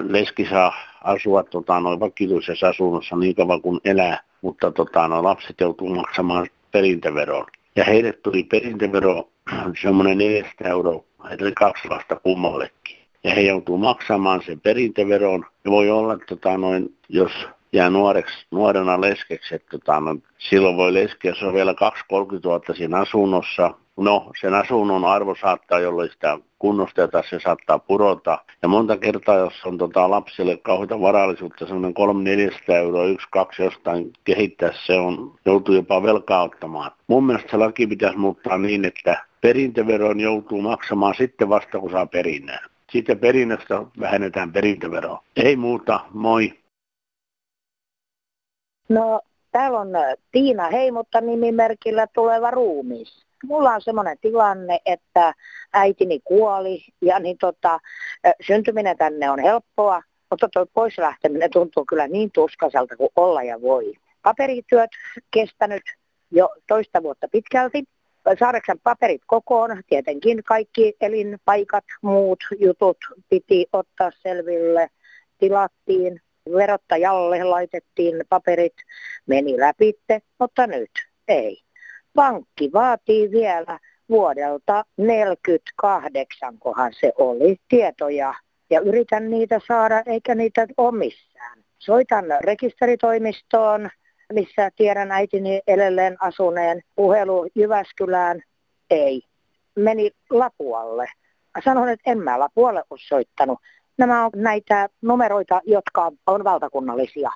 leski 0.10 0.48
saa 0.50 0.74
asua 1.04 1.44
tota, 1.44 1.80
noin 1.80 2.00
vakituisessa 2.00 2.68
asunnossa 2.68 3.16
niin 3.16 3.36
kauan 3.36 3.62
kuin 3.62 3.80
elää, 3.86 4.20
mutta 4.42 4.72
tota, 4.72 5.08
noin 5.08 5.24
lapset 5.24 5.56
joutuu 5.60 5.96
maksamaan 5.96 6.48
perintöveron. 6.72 7.46
Ja 7.76 7.84
heille 7.84 8.14
tuli 8.14 8.44
perintövero 8.44 9.30
semmoinen 9.82 10.18
400 10.18 10.68
euroa, 10.68 11.04
eli 11.30 11.52
kaksi 11.52 11.88
lasta 11.90 12.16
kummallekin. 12.16 12.98
Ja 13.24 13.36
he 13.36 13.42
joutuu 13.42 13.78
maksamaan 13.78 14.42
sen 14.46 14.60
perintöveron. 14.60 15.46
Ja 15.66 15.72
voi 15.72 15.90
olla, 15.90 16.14
että 16.14 16.26
tota, 16.26 16.58
noin, 16.58 16.96
jos 17.10 17.32
jää 17.74 17.90
nuoreksi, 17.90 18.46
nuorena 18.52 19.02
leskeksi, 19.02 19.56
että 19.56 19.68
tota, 19.72 20.00
no, 20.00 20.16
silloin 20.38 20.78
voi 20.78 20.94
leskiä, 20.94 21.32
jos 21.32 21.44
on 21.44 21.54
vielä 21.54 21.72
2-30 21.72 21.76
vuotta 22.44 22.74
siinä 22.74 22.98
asunnossa, 22.98 23.74
No, 24.00 24.32
sen 24.42 24.54
asunnon 24.54 25.06
arvo 25.06 25.36
saattaa, 25.36 25.80
jolloin 25.80 26.10
sitä 26.10 26.40
kunnosteta, 26.60 27.24
se 27.30 27.40
saattaa 27.40 27.80
pudota. 27.80 28.40
Ja 28.62 28.68
monta 28.68 28.98
kertaa, 28.98 29.36
jos 29.36 29.66
on 29.66 29.78
tota, 29.78 30.10
lapsille 30.10 30.58
kauheita 30.58 31.02
varallisuutta, 31.02 31.66
semmoinen 31.68 31.94
300-400 32.72 32.74
euroa, 32.74 33.06
yksi, 33.06 33.28
kaksi 33.32 33.64
jostain 33.64 34.14
kehittää, 34.24 34.72
se 34.86 34.94
on, 34.94 35.36
joutuu 35.46 35.76
jopa 35.76 36.04
velkaa 36.04 36.44
ottamaan. 36.44 36.92
Mun 37.08 37.26
mielestä 37.26 37.52
se 37.52 37.58
laki 37.58 37.88
pitäisi 37.88 38.18
muuttaa 38.18 38.58
niin, 38.58 38.86
että 38.86 39.26
perintöveron 39.42 40.20
joutuu 40.20 40.62
maksamaan 40.62 41.16
sitten 41.18 41.50
vasta, 41.50 41.80
kun 41.80 41.92
saa 41.92 42.06
perinnän. 42.06 42.60
Sitten 42.92 43.20
perinnöstä 43.20 43.84
vähennetään 44.00 44.52
perintöveroa. 44.52 45.24
Ei 45.36 45.56
muuta, 45.56 46.00
moi. 46.14 46.59
No, 48.90 49.22
täällä 49.52 49.80
on 49.80 49.90
Tiina 50.32 50.70
Heimotta 50.70 51.22
nimimerkillä 51.22 52.08
tuleva 52.08 52.52
ruumis 52.52 53.30
mulla 53.46 53.74
on 53.74 53.82
semmoinen 53.82 54.18
tilanne, 54.22 54.80
että 54.86 55.34
äitini 55.74 56.20
kuoli 56.24 56.86
ja 57.02 57.20
niin 57.20 57.38
tota, 57.38 57.80
syntyminen 58.48 58.98
tänne 58.98 59.32
on 59.32 59.40
helppoa, 59.40 60.02
mutta 60.30 60.50
tuo 60.54 60.66
pois 60.74 60.98
lähteminen 60.98 61.52
tuntuu 61.52 61.86
kyllä 61.86 62.08
niin 62.08 62.32
tuskaselta 62.32 62.96
kuin 62.98 63.10
olla 63.16 63.44
ja 63.44 63.62
voi. 63.62 63.94
Paperityöt 64.22 64.90
kestänyt 65.32 65.84
jo 66.32 66.50
toista 66.68 67.04
vuotta 67.04 67.28
pitkälti. 67.32 67.84
Saadaksän 68.40 68.80
paperit 68.84 69.22
kokoon, 69.28 69.82
tietenkin 69.88 70.44
kaikki 70.44 70.94
elinpaikat, 71.02 71.84
muut 72.02 72.40
jutut 72.60 72.98
piti 73.30 73.66
ottaa 73.74 74.12
selville, 74.24 74.90
tilattiin, 75.38 76.22
verottajalle 76.56 77.44
laitettiin 77.44 78.24
paperit, 78.30 78.76
meni 79.26 79.60
läpitte, 79.60 80.22
mutta 80.40 80.68
nyt 80.68 80.92
ei 81.28 81.62
pankki 82.16 82.70
vaatii 82.74 83.32
vielä 83.32 83.80
vuodelta 84.10 84.86
48, 84.98 86.58
kohan 86.60 86.94
se 87.00 87.14
oli, 87.18 87.58
tietoja. 87.70 88.34
Ja 88.70 88.80
yritän 88.80 89.30
niitä 89.30 89.60
saada, 89.68 90.04
eikä 90.06 90.36
niitä 90.36 90.68
ole 90.78 90.98
missään. 90.98 91.64
Soitan 91.78 92.26
rekisteritoimistoon, 92.42 93.90
missä 94.34 94.72
tiedän 94.76 95.12
äitini 95.12 95.62
edelleen 95.68 96.18
asuneen. 96.20 96.82
Puhelu 96.96 97.48
Jyväskylään, 97.56 98.42
ei. 98.90 99.22
Meni 99.76 100.12
Lapualle. 100.30 101.08
Sanon, 101.66 101.90
että 101.90 102.12
en 102.12 102.20
mä 102.20 102.40
Lapualle 102.40 102.84
ole 102.90 103.00
soittanut. 103.08 103.60
Nämä 104.00 104.26
on 104.26 104.32
näitä 104.36 104.90
numeroita, 105.02 105.62
jotka 105.66 106.12
on 106.28 106.44
valtakunnallisia. 106.44 107.32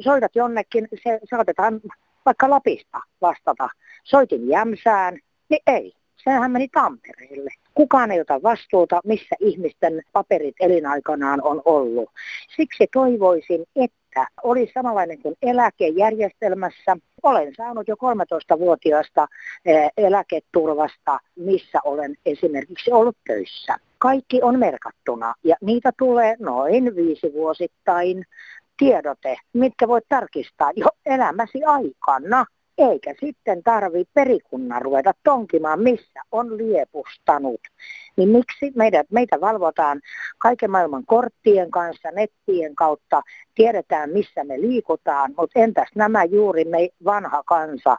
soitat 0.00 0.36
jonnekin, 0.36 0.88
se 1.02 1.20
saatetaan 1.30 1.80
vaikka 2.26 2.50
Lapista 2.50 3.00
vastata. 3.20 3.68
Soitin 4.04 4.48
Jämsään, 4.48 5.18
niin 5.48 5.62
ei. 5.66 5.92
Sehän 6.24 6.50
meni 6.50 6.68
Tampereelle. 6.68 7.50
Kukaan 7.74 8.10
ei 8.10 8.20
ota 8.20 8.42
vastuuta, 8.42 9.00
missä 9.04 9.36
ihmisten 9.40 10.02
paperit 10.12 10.54
elinaikanaan 10.60 11.42
on 11.42 11.62
ollut. 11.64 12.10
Siksi 12.56 12.86
toivoisin, 12.92 13.64
että 13.76 14.26
olisi 14.42 14.72
samanlainen 14.72 15.22
kuin 15.22 15.34
eläkejärjestelmässä. 15.42 16.96
Olen 17.22 17.54
saanut 17.56 17.88
jo 17.88 17.94
13-vuotiaasta 17.94 19.26
eh, 19.64 19.90
eläketurvasta, 19.96 21.18
missä 21.36 21.78
olen 21.84 22.14
esimerkiksi 22.26 22.92
ollut 22.92 23.16
töissä. 23.26 23.76
Kaikki 24.02 24.42
on 24.42 24.58
merkattuna. 24.58 25.34
Ja 25.44 25.56
niitä 25.60 25.92
tulee 25.98 26.36
noin 26.38 26.96
viisi 26.96 27.32
vuosittain 27.32 28.24
tiedote, 28.78 29.36
mitkä 29.52 29.88
voit 29.88 30.04
tarkistaa 30.08 30.70
jo 30.76 30.86
elämäsi 31.06 31.64
aikana. 31.64 32.46
Eikä 32.78 33.14
sitten 33.20 33.62
tarvi 33.62 34.04
perikunnan 34.14 34.82
ruveta 34.82 35.12
tonkimaan, 35.24 35.80
missä 35.80 36.20
on 36.32 36.56
liepustanut. 36.58 37.60
Niin 38.16 38.28
miksi 38.28 38.72
meidät, 38.74 39.06
meitä 39.10 39.40
valvotaan 39.40 40.00
kaiken 40.38 40.70
maailman 40.70 41.06
korttien 41.06 41.70
kanssa, 41.70 42.10
nettien 42.10 42.74
kautta, 42.74 43.22
tiedetään 43.54 44.10
missä 44.10 44.44
me 44.44 44.60
liikutaan, 44.60 45.34
mutta 45.36 45.58
entäs 45.58 45.88
nämä 45.94 46.24
juuri 46.24 46.64
me 46.64 46.88
vanha 47.04 47.42
kansa, 47.46 47.96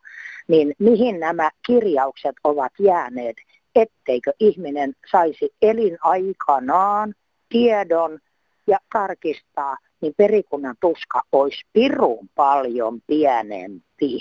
niin 0.48 0.74
mihin 0.80 1.20
nämä 1.20 1.50
kirjaukset 1.66 2.36
ovat 2.44 2.72
jääneet, 2.80 3.36
etteikö 3.76 4.34
ihminen 4.40 4.94
saisi 5.12 5.54
elinaikanaan 5.62 7.14
tiedon 7.50 8.20
ja 8.68 8.78
tarkistaa, 8.94 9.78
niin 10.02 10.14
perikunnan 10.18 10.76
tuska 10.80 11.22
olisi 11.32 11.66
pirun 11.74 12.30
paljon 12.36 13.02
pienempi. 13.08 14.20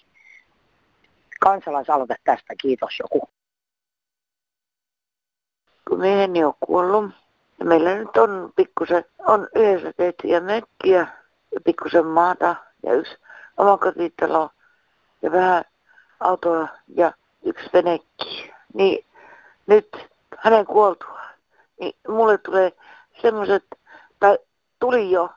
Kansalaisaloite 1.41 2.15
tästä, 2.25 2.55
kiitos 2.63 2.99
joku. 2.99 3.29
Kun 5.89 6.01
mieheni 6.01 6.45
on 6.45 6.55
kuollut, 6.61 7.11
ja 7.59 7.65
meillä 7.65 7.95
nyt 7.95 8.17
on 8.17 8.53
pikkusen, 8.57 9.05
on 9.19 9.49
yhdessä 9.55 9.93
tehtyjä 9.97 10.41
mökkiä 10.41 11.07
ja 11.55 11.61
pikkusen 11.65 12.07
maata 12.07 12.57
ja 12.83 12.93
yksi 12.93 13.17
omakotitalo 13.57 14.51
ja 15.23 15.33
vähän 15.33 15.65
autoa 16.21 16.69
ja 16.97 17.13
yksi 17.45 17.71
venekki. 17.73 18.53
Niin 18.75 19.05
nyt 19.67 19.89
hänen 20.39 20.67
kuoltuaan, 20.67 21.35
niin 21.81 21.95
mulle 22.09 22.39
tulee 22.39 22.73
semmoiset, 23.23 23.65
tai 24.21 24.39
tuli 24.79 25.11
jo 25.11 25.31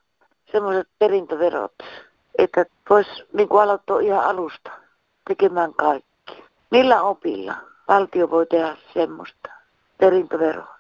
semmoiset 0.52 0.88
perintöverot, 1.00 1.74
että 2.38 2.66
voisi 2.90 3.28
niin 3.34 3.48
aloittaa 3.62 4.00
ihan 4.00 4.24
alusta 4.26 4.72
tekemään 5.28 5.74
kaikki. 5.74 6.44
Millä 6.72 7.02
opilla 7.02 7.56
valtio 7.88 8.30
voi 8.30 8.46
tehdä 8.46 8.78
semmoista 8.94 9.50
perintöveroa? 9.98 10.76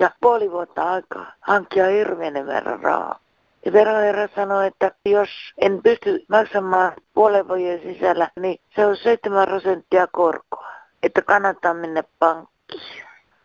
Ja 0.00 0.10
puoli 0.20 0.50
vuotta 0.50 0.92
aikaa 0.92 1.32
hankkia 1.40 1.86
hirveän 1.86 2.46
verran 2.46 2.80
rahaa. 2.80 3.18
Ja 3.64 3.72
veroherra 3.72 4.28
sanoi, 4.34 4.66
että 4.66 4.92
jos 5.04 5.28
en 5.58 5.82
pysty 5.82 6.24
maksamaan 6.28 6.92
puolen 7.14 7.48
vuoden 7.48 7.82
sisällä, 7.82 8.30
niin 8.40 8.60
se 8.76 8.86
on 8.86 8.96
7 8.96 9.48
prosenttia 9.48 10.06
korkoa. 10.06 10.72
Että 11.02 11.22
kannattaa 11.22 11.74
mennä 11.74 12.02
pankkiin. 12.18 12.57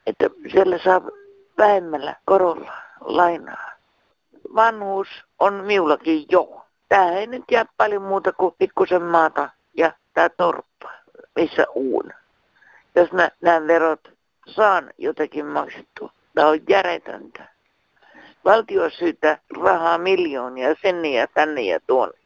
Että 0.06 0.30
siellä 0.52 0.78
saa 0.78 1.02
vähemmällä 1.58 2.16
korolla 2.26 2.72
lainaa. 3.02 3.72
Vanhuus 4.56 5.08
on 5.40 5.54
miullakin 5.54 6.26
jo. 6.32 6.66
Tää 6.90 7.12
ei 7.12 7.28
nyt 7.28 7.44
jää 7.52 7.66
paljon 7.78 8.02
muuta 8.02 8.34
kuin 8.34 8.56
pikkusen 8.58 9.02
maata 9.02 9.50
ja 9.78 9.92
tää 10.14 10.30
torppa, 10.30 10.92
missä 11.36 11.66
uun. 11.76 12.14
Jos 12.96 13.12
mä 13.12 13.30
nämä 13.42 13.68
verot 13.68 14.14
saan 14.48 14.94
jotakin 14.98 15.46
maksettua. 15.46 16.12
Tämä 16.36 16.48
on 16.48 16.60
järjetöntä. 16.70 17.54
Valtio 18.46 18.90
syytä 18.90 19.38
rahaa 19.64 19.98
miljoonia 19.98 20.76
sinne 20.82 21.10
ja 21.10 21.28
tänne 21.28 21.62
ja 21.62 21.80
tuonne. 21.88 22.18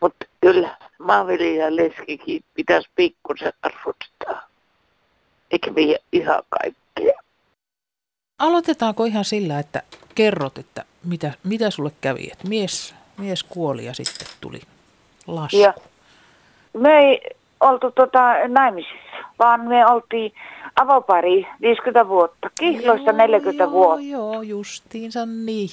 Mutta 0.00 0.26
kyllä 0.40 0.76
maanviljelijä 0.98 1.76
leskikin 1.76 2.44
pitäisi 2.54 2.88
pikkusen 2.94 3.52
arvostaa. 3.62 4.11
Eikä 5.52 5.74
vie 5.74 5.98
ihan 6.12 6.42
kaikkea. 6.48 7.18
Aloitetaanko 8.38 9.04
ihan 9.04 9.24
sillä, 9.24 9.58
että 9.58 9.82
kerrot, 10.14 10.58
että 10.58 10.84
mitä, 11.04 11.32
mitä 11.44 11.70
sulle 11.70 11.90
kävi? 12.00 12.28
Että 12.32 12.48
mies, 12.48 12.94
mies 13.18 13.42
kuoli 13.42 13.84
ja 13.84 13.94
sitten 13.94 14.28
tuli 14.40 14.60
lasku. 15.26 15.56
Ja 15.56 15.74
me 16.74 16.98
ei 16.98 17.20
oltu 17.60 17.90
tota 17.90 18.48
naimisissa, 18.48 19.18
vaan 19.38 19.60
me 19.60 19.86
oltiin 19.86 20.32
avopari 20.76 21.46
50 21.60 22.08
vuotta, 22.08 22.50
kihloissa 22.60 23.10
Joo, 23.10 23.16
40 23.16 23.64
joo, 23.64 23.72
vuotta. 23.72 24.00
Joo, 24.00 24.42
justiinsa 24.42 25.26
niin. 25.26 25.68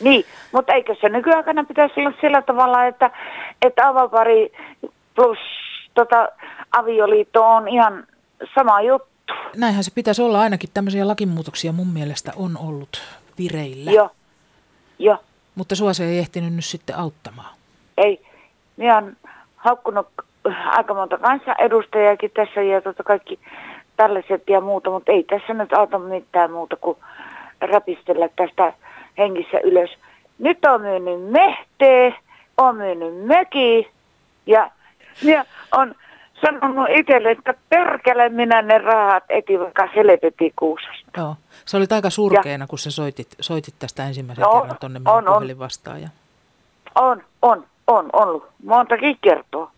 Niin, 0.00 0.24
mutta 0.52 0.72
eikö 0.72 0.96
se 1.00 1.08
nykyaikana 1.08 1.64
pitäisi 1.64 2.00
olla 2.00 2.12
sillä 2.20 2.42
tavalla, 2.42 2.84
että, 2.84 3.10
että 3.62 3.88
avopari 3.88 4.52
plus 5.14 5.38
tota, 5.94 6.28
avioliitto 6.72 7.44
on 7.44 7.68
ihan 7.68 8.06
sama 8.54 8.80
juttu. 8.80 9.32
Näinhän 9.56 9.84
se 9.84 9.90
pitäisi 9.94 10.22
olla, 10.22 10.40
ainakin 10.40 10.70
tämmöisiä 10.74 11.08
lakimuutoksia 11.08 11.72
mun 11.72 11.88
mielestä 11.92 12.32
on 12.36 12.58
ollut 12.58 13.02
vireillä. 13.38 13.90
Joo, 13.90 14.10
joo, 14.98 15.18
Mutta 15.54 15.76
sua 15.76 15.92
se 15.92 16.04
ei 16.04 16.18
ehtinyt 16.18 16.54
nyt 16.54 16.64
sitten 16.64 16.96
auttamaan. 16.96 17.54
ei. 17.96 18.26
Minä 18.76 18.98
olen 18.98 19.16
haukkunut 19.56 20.06
aika 20.66 20.94
monta 20.94 21.18
kansanedustajakin 21.18 22.30
tässä 22.30 22.62
ja 22.62 22.80
tota 22.80 23.02
kaikki 23.02 23.38
tällaiset 23.96 24.42
ja 24.48 24.60
muuta, 24.60 24.90
mutta 24.90 25.12
ei 25.12 25.22
tässä 25.22 25.54
nyt 25.54 25.72
auta 25.72 25.98
mitään 25.98 26.50
muuta 26.52 26.76
kuin 26.76 26.98
rapistella 27.60 28.28
tästä 28.36 28.72
hengissä 29.18 29.58
ylös. 29.64 29.90
Nyt 30.38 30.64
on 30.64 30.80
myynyt 30.80 31.30
mehtee, 31.30 32.14
on 32.58 32.76
myynyt 32.76 33.26
möki 33.26 33.88
ja 34.46 34.70
minä 35.22 35.44
on 35.72 35.94
sanonut 36.40 36.86
itselle, 36.90 37.30
että 37.30 37.54
perkele 37.68 38.28
minä 38.28 38.62
ne 38.62 38.78
rahat 38.78 39.24
eti 39.28 39.58
vaikka 39.58 39.88
helvetikuusesta. 39.96 41.10
Joo. 41.16 41.36
Se 41.64 41.76
oli 41.76 41.86
aika 41.90 42.10
surkeena, 42.10 42.66
kun 42.66 42.78
sä 42.78 42.90
soitit, 42.90 43.28
soitit 43.40 43.74
tästä 43.78 44.04
ensimmäisen 44.06 44.42
No, 44.42 44.60
kerran 44.60 44.76
tonne 44.80 44.98
meidän 44.98 45.14
on, 45.14 45.28
on. 45.28 45.34
puhelinvastaajan. 45.34 46.10
On, 46.94 47.22
on, 47.42 47.64
on 47.86 48.08
ollut. 48.12 48.48
Montakin 48.64 49.18
kertoo. 49.20 49.70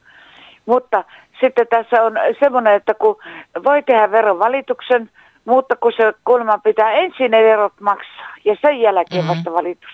Mutta 0.66 1.04
sitten 1.40 1.66
tässä 1.66 2.02
on 2.02 2.12
semmoinen, 2.40 2.74
että 2.74 2.94
kun 2.94 3.16
voi 3.64 3.82
tehdä 3.82 4.10
verovalituksen, 4.10 5.10
mutta 5.44 5.76
kun 5.76 5.92
se 5.96 6.12
kuulemma 6.24 6.58
pitää 6.58 6.90
ensin 6.92 7.30
ne 7.30 7.42
verot 7.42 7.72
maksaa 7.80 8.34
ja 8.44 8.56
sen 8.62 8.80
jälkeen 8.80 9.24
Mhm. 9.24 9.30
vasta 9.30 9.52
valitus. 9.52 9.90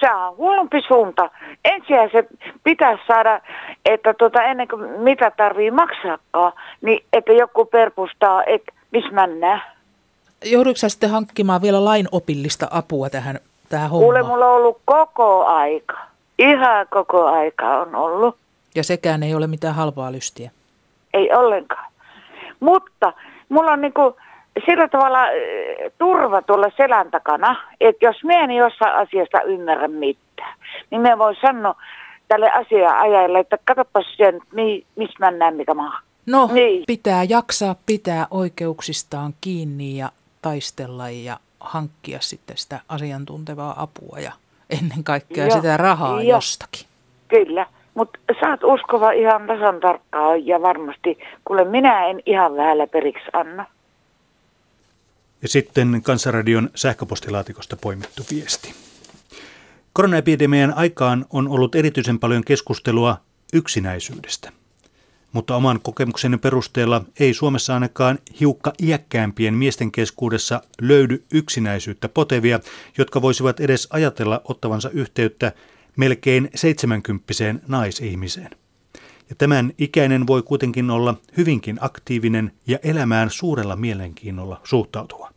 Se 0.00 0.12
on 0.12 0.36
hullumpi 0.36 0.82
suunta. 0.88 1.30
Ensin 1.64 1.96
se 2.12 2.24
pitäisi 2.64 3.02
saada, 3.06 3.40
että 3.84 4.14
tuota, 4.14 4.42
ennen 4.42 4.68
kuin 4.68 4.90
mitä 5.00 5.30
tarvii 5.30 5.70
maksaakaan, 5.70 6.52
niin 6.82 7.04
että 7.12 7.32
joku 7.32 7.64
perpustaa, 7.64 8.44
että 8.44 8.72
missä 8.90 9.10
mennään. 9.10 9.62
Joudutko 10.44 10.76
sä 10.76 10.88
sitten 10.88 11.10
hankkimaan 11.10 11.62
vielä 11.62 11.84
lainopillista 11.84 12.68
apua 12.70 13.10
tähän, 13.10 13.38
tähän 13.68 13.90
Kuule, 13.90 14.18
hommaan? 14.18 14.26
mulla 14.34 14.46
on 14.46 14.56
ollut 14.56 14.78
koko 14.84 15.44
aika. 15.46 15.98
Ihan 16.38 16.86
koko 16.90 17.26
aika 17.26 17.80
on 17.80 17.94
ollut. 17.94 18.36
Ja 18.74 18.84
sekään 18.84 19.22
ei 19.22 19.34
ole 19.34 19.46
mitään 19.46 19.74
halpaa 19.74 20.12
lystiä. 20.12 20.50
Ei 21.14 21.32
ollenkaan. 21.32 21.86
Mutta 22.60 23.12
mulla 23.48 23.72
on 23.72 23.80
niinku 23.80 24.16
sillä 24.66 24.88
tavalla 24.88 25.22
äh, 25.24 25.30
turva 25.98 26.42
tuolla 26.42 26.70
selän 26.76 27.10
takana, 27.10 27.56
että 27.80 28.06
jos 28.06 28.24
me 28.24 28.34
en 28.36 28.50
jossain 28.50 28.94
asiasta 28.94 29.42
ymmärrä 29.42 29.88
mitään, 29.88 30.54
niin 30.90 31.00
me 31.00 31.18
voi 31.18 31.34
sanoa 31.36 31.74
tälle 32.28 32.50
asiaajajalle, 32.50 33.38
että 33.38 33.58
katsopas 33.64 34.06
sen, 34.16 34.40
mi, 34.52 34.84
missä 34.96 35.16
mennään 35.20 35.56
mikä 35.56 35.74
maa. 35.74 36.00
No, 36.26 36.50
Niin. 36.52 36.84
pitää 36.86 37.24
jaksaa 37.24 37.74
pitää 37.86 38.26
oikeuksistaan 38.30 39.34
kiinni 39.40 39.96
ja 39.98 40.08
taistella 40.42 41.10
ja 41.10 41.36
hankkia 41.60 42.18
sitten 42.20 42.56
sitä 42.56 42.80
asiantuntevaa 42.88 43.74
apua 43.82 44.18
ja 44.18 44.32
ennen 44.70 45.04
kaikkea 45.04 45.46
Joo, 45.46 45.56
sitä 45.56 45.76
rahaa 45.76 46.22
joo. 46.22 46.36
jostakin. 46.36 46.86
Kyllä, 47.28 47.66
mutta 47.94 48.18
saat 48.40 48.64
uskova 48.64 49.10
ihan 49.10 49.46
tasan 49.46 49.80
tarkkaan 49.80 50.46
ja 50.46 50.62
varmasti, 50.62 51.18
kuule 51.44 51.64
minä 51.64 52.06
en 52.06 52.20
ihan 52.26 52.56
vähällä 52.56 52.86
periksi 52.86 53.30
anna. 53.32 53.66
Ja 55.42 55.48
sitten 55.48 56.00
Kansanradion 56.02 56.70
sähköpostilaatikosta 56.74 57.76
poimittu 57.76 58.26
viesti. 58.30 58.74
Koronaepidemian 59.92 60.74
aikaan 60.74 61.26
on 61.30 61.48
ollut 61.48 61.74
erityisen 61.74 62.18
paljon 62.18 62.44
keskustelua 62.44 63.20
yksinäisyydestä. 63.52 64.52
Mutta 65.32 65.56
oman 65.56 65.80
kokemukseni 65.82 66.38
perusteella 66.38 67.04
ei 67.20 67.34
Suomessa 67.34 67.74
ainakaan 67.74 68.18
hiukka 68.40 68.72
iäkkäämpien 68.82 69.54
miesten 69.54 69.92
keskuudessa 69.92 70.62
löydy 70.80 71.24
yksinäisyyttä 71.32 72.08
potevia, 72.08 72.60
jotka 72.98 73.22
voisivat 73.22 73.60
edes 73.60 73.88
ajatella 73.90 74.40
ottavansa 74.44 74.90
yhteyttä 74.90 75.52
melkein 75.96 76.50
70 76.54 77.24
naisihmiseen. 77.68 78.59
Ja 79.30 79.36
tämän 79.38 79.72
ikäinen 79.78 80.26
voi 80.26 80.42
kuitenkin 80.42 80.90
olla 80.90 81.14
hyvinkin 81.36 81.78
aktiivinen 81.80 82.52
ja 82.66 82.78
elämään 82.82 83.30
suurella 83.30 83.76
mielenkiinnolla 83.76 84.60
suhtautuva. 84.64 85.30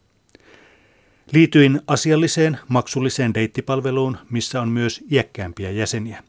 Liityin 1.31 1.81
asialliseen 1.87 2.59
maksulliseen 2.67 3.33
deittipalveluun, 3.33 4.17
missä 4.29 4.61
on 4.61 4.69
myös 4.69 5.03
iäkkäämpiä 5.11 5.71
jäseniä. 5.71 6.23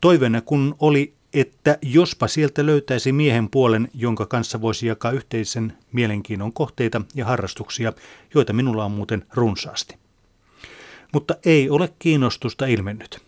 Toiveena 0.00 0.40
kun 0.40 0.76
oli, 0.78 1.14
että 1.32 1.78
jospa 1.82 2.28
sieltä 2.28 2.66
löytäisi 2.66 3.12
miehen 3.12 3.50
puolen, 3.50 3.88
jonka 3.94 4.26
kanssa 4.26 4.60
voisi 4.60 4.86
jakaa 4.86 5.10
yhteisen 5.12 5.72
mielenkiinnon 5.92 6.52
kohteita 6.52 7.02
ja 7.14 7.24
harrastuksia, 7.24 7.92
joita 8.34 8.52
minulla 8.52 8.84
on 8.84 8.90
muuten 8.90 9.26
runsaasti. 9.34 9.96
Mutta 11.12 11.34
ei 11.44 11.70
ole 11.70 11.92
kiinnostusta 11.98 12.66
ilmennyt. 12.66 13.27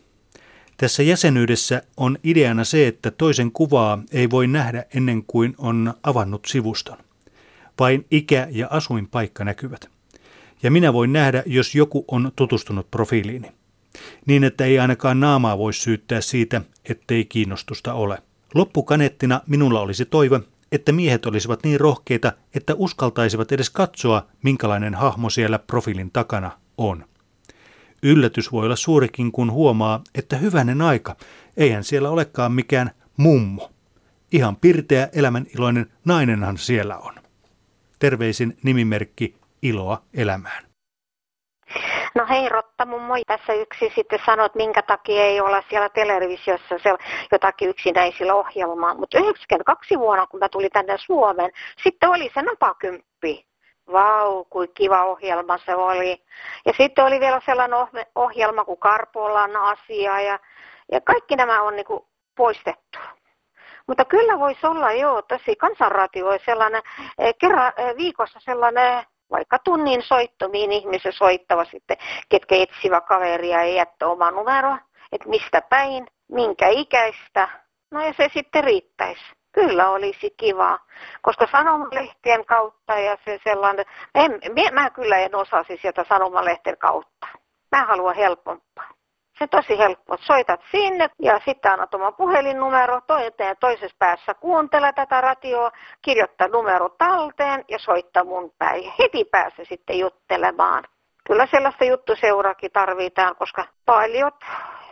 Tässä 0.80 1.02
jäsenyydessä 1.02 1.82
on 1.96 2.18
ideana 2.24 2.64
se, 2.64 2.86
että 2.86 3.10
toisen 3.10 3.52
kuvaa 3.52 4.02
ei 4.12 4.30
voi 4.30 4.46
nähdä 4.46 4.84
ennen 4.94 5.24
kuin 5.26 5.54
on 5.58 5.94
avannut 6.02 6.46
sivuston. 6.46 6.98
Vain 7.78 8.06
ikä 8.10 8.48
ja 8.50 8.66
asuinpaikka 8.70 9.44
näkyvät. 9.44 9.90
Ja 10.62 10.70
minä 10.70 10.92
voin 10.92 11.12
nähdä, 11.12 11.42
jos 11.46 11.74
joku 11.74 12.04
on 12.08 12.32
tutustunut 12.36 12.90
profiiliini. 12.90 13.52
Niin, 14.26 14.44
että 14.44 14.64
ei 14.64 14.78
ainakaan 14.78 15.20
naamaa 15.20 15.58
voi 15.58 15.72
syyttää 15.72 16.20
siitä, 16.20 16.60
ettei 16.84 17.24
kiinnostusta 17.24 17.94
ole. 17.94 18.18
Loppukaneettina 18.54 19.40
minulla 19.46 19.80
olisi 19.80 20.04
toive, 20.04 20.40
että 20.72 20.92
miehet 20.92 21.26
olisivat 21.26 21.64
niin 21.64 21.80
rohkeita, 21.80 22.32
että 22.54 22.74
uskaltaisivat 22.74 23.52
edes 23.52 23.70
katsoa, 23.70 24.26
minkälainen 24.42 24.94
hahmo 24.94 25.30
siellä 25.30 25.58
profiilin 25.58 26.10
takana 26.10 26.50
on. 26.78 27.09
Yllätys 28.02 28.52
voi 28.52 28.64
olla 28.64 28.76
suurikin, 28.76 29.32
kun 29.32 29.52
huomaa, 29.52 30.00
että 30.14 30.36
hyvänen 30.36 30.82
aika, 30.82 31.16
eihän 31.56 31.84
siellä 31.84 32.10
olekaan 32.10 32.52
mikään 32.52 32.90
mummo. 33.16 33.70
Ihan 34.32 34.56
pirteä 34.56 35.08
elämäniloinen 35.14 35.86
nainenhan 36.04 36.58
siellä 36.58 36.98
on. 36.98 37.14
Terveisin 37.98 38.56
nimimerkki 38.62 39.34
Iloa 39.62 40.02
elämään. 40.14 40.64
No 42.14 42.26
hei 42.28 42.48
Rotta 42.48 42.86
mummo, 42.86 43.14
tässä 43.26 43.52
yksi 43.52 43.92
sitten 43.94 44.18
sanoi, 44.26 44.46
että 44.46 44.56
minkä 44.56 44.82
takia 44.82 45.24
ei 45.24 45.40
olla 45.40 45.62
siellä 45.68 45.88
televisiossa 45.88 46.78
se 46.82 46.90
jotakin 47.32 47.68
yksinäisillä 47.68 48.34
ohjelmaa. 48.34 48.94
Mutta 48.94 49.18
92 49.18 49.98
vuonna, 49.98 50.26
kun 50.26 50.40
mä 50.40 50.48
tulin 50.48 50.70
tänne 50.72 50.96
Suomeen, 50.98 51.50
sitten 51.82 52.10
oli 52.10 52.30
se 52.34 52.42
napakymppi. 52.42 53.49
Vau, 53.92 54.44
kuin 54.44 54.68
kiva 54.74 55.04
ohjelma 55.04 55.58
se 55.58 55.74
oli. 55.74 56.22
Ja 56.66 56.72
sitten 56.76 57.04
oli 57.04 57.20
vielä 57.20 57.40
sellainen 57.46 57.78
oh- 57.78 58.06
ohjelma 58.14 58.64
kuin 58.64 58.78
Karpolan 58.78 59.56
asia 59.56 60.20
ja, 60.20 60.38
ja 60.92 61.00
kaikki 61.00 61.36
nämä 61.36 61.62
on 61.62 61.76
niinku 61.76 62.08
poistettu. 62.36 62.98
Mutta 63.86 64.04
kyllä 64.04 64.38
voisi 64.38 64.66
olla 64.66 64.92
joo, 64.92 65.22
tosi 65.22 65.56
kansanradio 65.56 66.26
olisi 66.26 66.44
sellainen 66.44 66.82
eh, 67.18 67.34
kerran 67.38 67.72
eh, 67.76 67.96
viikossa 67.96 68.40
sellainen 68.40 69.04
vaikka 69.30 69.58
tunnin 69.58 70.02
soittomiin 70.02 70.72
ihmisen 70.72 71.12
soittava 71.12 71.64
sitten, 71.64 71.96
ketkä 72.28 72.54
etsivä 72.54 73.00
kaveria 73.00 73.64
ja 73.64 73.74
jättää 73.74 74.08
oma 74.08 74.30
numero, 74.30 74.76
että 75.12 75.28
mistä 75.28 75.62
päin, 75.62 76.06
minkä 76.28 76.68
ikäistä, 76.68 77.48
no 77.90 78.00
ja 78.06 78.14
se 78.16 78.30
sitten 78.34 78.64
riittäisi. 78.64 79.39
Kyllä 79.52 79.90
olisi 79.90 80.34
kiva, 80.36 80.78
koska 81.22 81.46
sanomalehtien 81.52 82.44
kautta 82.44 82.94
ja 82.98 83.16
se 83.24 83.40
sellainen, 83.44 83.84
en, 84.14 84.40
mä 84.72 84.90
kyllä 84.90 85.18
en 85.18 85.34
osasi 85.34 85.78
sieltä 85.82 86.04
sanomalehten 86.08 86.78
kautta. 86.78 87.26
Mä 87.76 87.84
haluan 87.84 88.16
helpompaa. 88.16 88.88
Se 89.40 89.44
on 89.44 89.48
tosi 89.48 89.78
helppo. 89.78 90.16
Soitat 90.20 90.60
sinne 90.70 91.10
ja 91.22 91.40
sitten 91.44 91.72
annat 91.72 91.94
oma 91.94 92.12
puhelinnumero. 92.12 93.00
Toinen 93.06 93.56
toisessa 93.60 93.96
päässä 93.98 94.34
kuuntele 94.34 94.92
tätä 94.92 95.20
radioa, 95.20 95.70
kirjoittaa 96.02 96.48
numero 96.48 96.88
talteen 96.88 97.64
ja 97.68 97.78
soittaa 97.78 98.24
mun 98.24 98.52
päin. 98.58 98.92
Heti 98.98 99.24
pääse 99.24 99.64
sitten 99.64 99.98
juttelemaan. 99.98 100.84
Kyllä 101.26 101.46
sellaista 101.50 101.84
juttuseuraakin 101.84 102.70
tarvitaan, 102.72 103.36
koska 103.36 103.64
paljon 103.86 104.32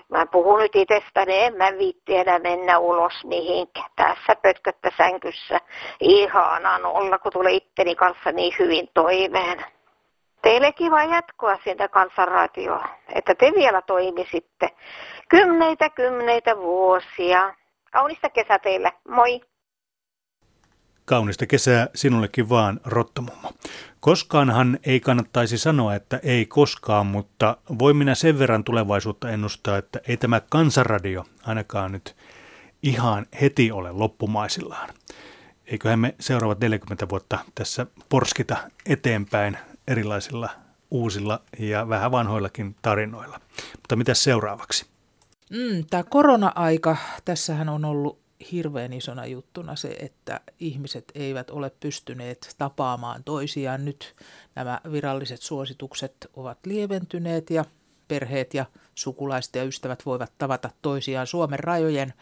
Mä 0.09 0.27
puhun 0.27 0.59
nyt 0.59 0.77
itsestäni, 0.77 1.39
en 1.43 1.57
mä 1.57 1.73
viitti 1.79 2.17
enää 2.17 2.39
mennä 2.39 2.79
ulos 2.79 3.25
mihinkään. 3.25 3.91
Tässä 3.97 4.37
pötköttä 4.43 4.91
sänkyssä. 4.97 5.61
Ihanaa 6.01 6.79
olla, 6.85 7.19
kun 7.19 7.33
tulee 7.33 7.53
itteni 7.53 7.95
kanssa 7.95 8.33
niin 8.33 8.55
hyvin 8.59 8.89
toimeen. 8.95 9.65
Teille 10.43 10.73
kiva 10.73 11.05
jatkoa 11.05 11.59
siitä 11.65 11.89
kansanradioa, 11.89 12.89
että 13.15 13.35
te 13.35 13.53
vielä 13.55 13.83
toimisitte 13.83 14.71
kymneitä 15.29 15.91
kymneitä 15.91 16.57
vuosia. 16.57 17.55
Kaunista 17.93 18.31
kesä 18.31 18.59
teille, 18.59 18.93
moi! 19.09 19.41
Kaunista 21.09 21.47
kesää 21.47 21.89
sinullekin 21.95 22.49
vaan, 22.49 22.81
Rottomummo. 22.85 23.53
Koskaanhan 24.01 24.79
ei 24.83 25.01
kannattaisi 25.01 25.59
sanoa, 25.59 25.95
että 25.95 26.21
ei 26.23 26.47
koskaan, 26.47 27.07
mutta 27.07 27.57
voi 27.79 27.95
minä 27.95 28.15
sen 28.15 28.39
verran 28.39 28.65
tulevaisuutta 28.65 29.31
ennustaa, 29.31 29.79
että 29.79 30.01
ei 30.09 30.17
tämä 30.17 30.41
kansanradio 30.51 31.25
ainakaan 31.43 31.93
nyt 31.93 32.17
ihan 32.83 33.27
heti 33.41 33.73
ole 33.73 33.93
loppumaisillaan. 33.93 34.91
Eiköhän 35.67 35.99
me 35.99 36.15
seuraavat 36.21 36.61
40 36.61 37.09
vuotta 37.09 37.39
tässä 37.55 37.87
porskita 38.09 38.57
eteenpäin 38.87 39.59
erilaisilla 39.87 40.51
uusilla 40.91 41.41
ja 41.59 41.89
vähän 41.89 42.11
vanhoillakin 42.11 42.77
tarinoilla. 42.83 43.41
Mutta 43.77 43.97
mitä 43.97 44.15
seuraavaksi? 44.15 44.87
Mm, 45.51 45.85
tämä 45.91 46.03
korona-aika, 46.03 46.97
tässähän 47.25 47.69
on 47.69 47.85
ollut 47.85 48.28
hirveän 48.53 48.93
isona 48.93 49.27
juttuna 49.27 49.77
se, 49.77 49.89
että 49.89 50.41
ihmiset 50.61 51.05
eivät 51.15 51.51
ole 51.51 51.71
pystyneet 51.81 52.55
tapaamaan 52.59 53.25
toisiaan. 53.25 53.85
Nyt 53.85 54.17
nämä 54.55 54.81
viralliset 54.93 55.41
suositukset 55.41 56.15
ovat 56.37 56.59
lieventyneet 56.67 57.51
ja 57.51 57.65
perheet 58.09 58.55
ja 58.55 58.65
sukulaiset 58.95 59.55
ja 59.55 59.65
ystävät 59.65 60.07
voivat 60.07 60.33
tavata 60.39 60.71
toisiaan 60.83 61.27
Suomen 61.27 61.59
rajojen 61.59 62.13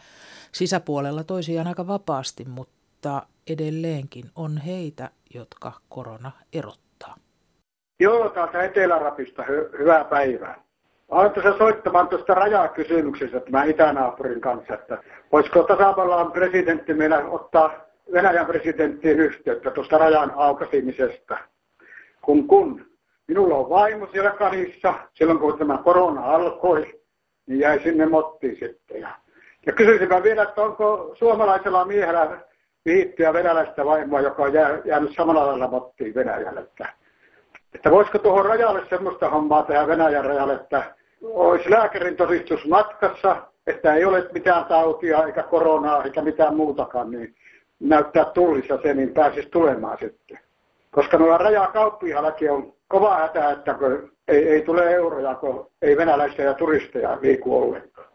sisäpuolella 0.51 1.23
toisiaan 1.23 1.67
aika 1.67 1.87
vapaasti, 1.87 2.45
mutta 2.45 3.23
edelleenkin 3.47 4.25
on 4.35 4.57
heitä, 4.57 5.09
jotka 5.33 5.73
korona 5.89 6.31
erottaa. 6.53 7.15
Joo, 7.99 8.29
täältä 8.29 8.63
Etelä-Rapista. 8.63 9.43
Hy- 9.43 9.79
hyvää 9.79 10.03
päivää. 10.03 10.66
Aloitko 11.11 11.41
se 11.41 11.57
soittamaan 11.57 12.07
tuosta 12.07 12.33
rajakysymyksestä 12.33 13.39
tämän 13.39 13.69
itänaapurin 13.69 14.41
kanssa, 14.41 14.73
että 14.73 14.97
voisiko 15.31 15.63
tasavallan 15.63 16.31
presidentti 16.31 16.93
meillä 16.93 17.17
ottaa 17.17 17.71
Venäjän 18.13 18.45
presidenttiin 18.45 19.19
yhteyttä 19.19 19.71
tuosta 19.71 19.97
rajan 19.97 20.31
aukasimisesta? 20.35 21.37
Kun, 22.21 22.47
kun 22.47 22.85
minulla 23.27 23.55
on 23.55 23.69
vaimo 23.69 24.07
siellä 24.07 24.31
kanissa, 24.31 24.93
silloin 25.13 25.39
kun 25.39 25.57
tämä 25.57 25.77
korona 25.77 26.21
alkoi, 26.21 27.01
niin 27.47 27.59
jäi 27.59 27.79
sinne 27.79 28.05
mottiin 28.05 28.57
sitten. 28.59 29.01
Ja, 29.01 29.09
ja 29.65 29.73
kysyisinpä 29.73 30.23
vielä, 30.23 30.43
että 30.43 30.61
onko 30.61 31.15
suomalaisella 31.19 31.85
miehellä 31.85 32.39
vihittyä 32.85 33.33
venäläistä 33.33 33.85
vaimoa, 33.85 34.21
joka 34.21 34.43
on 34.43 34.53
jää, 34.53 34.79
jäänyt 34.85 35.15
samalla 35.15 35.47
lailla 35.47 35.67
mottiin 35.67 36.15
Venäjälle. 36.15 36.59
Että, 36.59 36.93
että 37.75 37.91
voisiko 37.91 38.19
tuohon 38.19 38.45
rajalle 38.45 38.85
semmoista 38.89 39.29
hommaa 39.29 39.63
tehdä 39.63 39.87
Venäjän 39.87 40.25
rajalle, 40.25 40.53
että 40.53 40.96
olisi 41.23 41.71
lääkärin 41.71 42.15
todistus 42.15 42.65
matkassa, 42.65 43.37
että 43.67 43.93
ei 43.93 44.05
ole 44.05 44.29
mitään 44.33 44.65
tautia 44.65 45.23
eikä 45.23 45.43
koronaa 45.43 46.03
eikä 46.03 46.21
mitään 46.21 46.55
muutakaan, 46.55 47.11
niin 47.11 47.35
näyttää 47.79 48.25
tullissa 48.25 48.79
se, 48.83 48.93
niin 48.93 49.13
pääsisi 49.13 49.49
tulemaan 49.49 49.97
sitten. 49.99 50.39
Koska 50.91 51.17
noilla 51.17 51.37
rajakauppiallakin 51.37 52.51
on 52.51 52.73
kova 52.87 53.15
hätä, 53.17 53.51
että 53.51 53.73
kun 53.73 54.11
ei, 54.27 54.49
ei 54.49 54.61
tule 54.61 54.91
euroja, 54.93 55.35
kun 55.35 55.71
ei 55.81 55.97
venäläisiä 55.97 56.45
ja 56.45 56.53
turisteja 56.53 57.17
liiku 57.21 57.57
ollenkaan. 57.57 58.07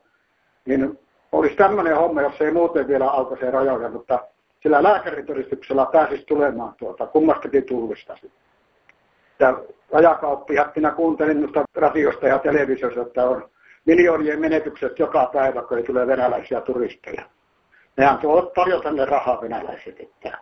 Niin 0.67 0.99
olisi 1.33 1.57
tämmöinen 1.57 1.97
homma, 1.97 2.23
jos 2.23 2.41
ei 2.41 2.51
muuten 2.51 2.89
vielä 2.89 3.11
aukaise 3.11 3.51
rajoja, 3.51 3.89
mutta 3.89 4.19
sillä 4.63 4.83
lääkäritodistuksella 4.83 5.87
pääsisi 5.87 6.27
tulemaan 6.27 6.75
tuota 6.75 7.07
kummastakin 7.07 7.65
tullista 7.65 8.15
sitten. 8.15 8.42
Ja 9.43 9.59
rajakauppiat, 9.93 10.77
minä 10.77 10.91
kuuntelin 10.91 11.41
noista 11.41 11.65
radiosta 11.75 12.27
ja 12.27 12.39
televisiosta, 12.39 13.03
että 13.03 13.25
on 13.25 13.51
miljoonien 13.85 14.41
menetykset 14.41 14.99
joka 14.99 15.31
päivä, 15.33 15.63
kun 15.63 15.79
ei 15.79 15.85
tule 15.85 16.07
venäläisiä 16.07 16.61
turisteja. 16.61 17.23
Nehän 17.97 18.19
tuovat 18.19 18.55
paljon 18.55 18.83
tänne 18.83 19.05
rahaa 19.05 19.41
venäläiset. 19.41 20.01
Että 20.01 20.39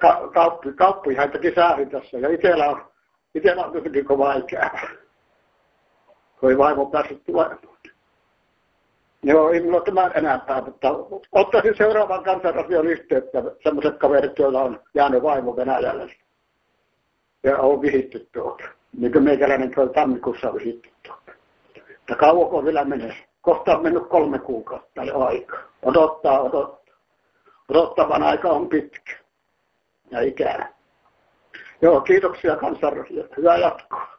ka- 0.00 0.30
kauppi, 0.34 0.72
kauppihaitakin 0.72 1.54
säärin 1.54 1.90
tässä. 1.90 2.18
Ja 2.18 2.28
itsellä 2.28 2.68
on, 2.68 2.84
itsellä 3.34 3.64
on 3.64 3.72
kuitenkin 3.72 4.04
kova 4.04 4.34
ikävä. 4.34 4.80
Kun 6.40 6.50
ei 6.50 6.58
vaimo 6.58 6.86
päässyt 6.86 7.24
tulemaan. 7.24 7.58
Joo, 9.22 9.50
ei 9.50 9.60
minulla 9.60 9.80
tämän 9.80 10.12
enempää, 10.14 10.62
mutta 10.62 10.88
ottaisin 11.32 11.76
seuraavan 11.76 12.24
kansanradion 12.24 12.86
yhteyttä 12.86 13.42
sellaiset 13.62 13.98
kaverit, 13.98 14.38
joilla 14.38 14.62
on 14.62 14.80
jäänyt 14.94 15.22
vaimo 15.22 15.56
Venäjälle 15.56 16.10
ja 17.42 17.58
on 17.58 17.82
vihitty 17.82 18.28
tuolta. 18.32 18.64
Niin 18.98 19.12
kuin 19.12 19.24
meikäläinen 19.24 19.72
oli 19.76 19.94
tammikuussa 19.94 20.54
vihitty 20.54 20.90
tuolta. 21.02 21.32
Kauanko 22.18 22.64
vielä 22.64 22.84
menee? 22.84 23.16
Kohta 23.40 23.76
on 23.76 23.82
mennyt 23.82 24.08
kolme 24.08 24.38
kuukautta 24.38 25.04
jo 25.04 25.20
aika. 25.20 25.58
Odottaa, 25.82 26.40
odottaa. 26.40 26.94
Odottavan 27.68 28.22
aika 28.22 28.48
on 28.48 28.68
pitkä 28.68 29.12
ja 30.10 30.20
ikää. 30.20 30.72
Joo, 31.82 32.00
kiitoksia 32.00 32.56
kansanryhmä. 32.56 33.22
Hyvää 33.36 33.56
jatkoa. 33.56 34.18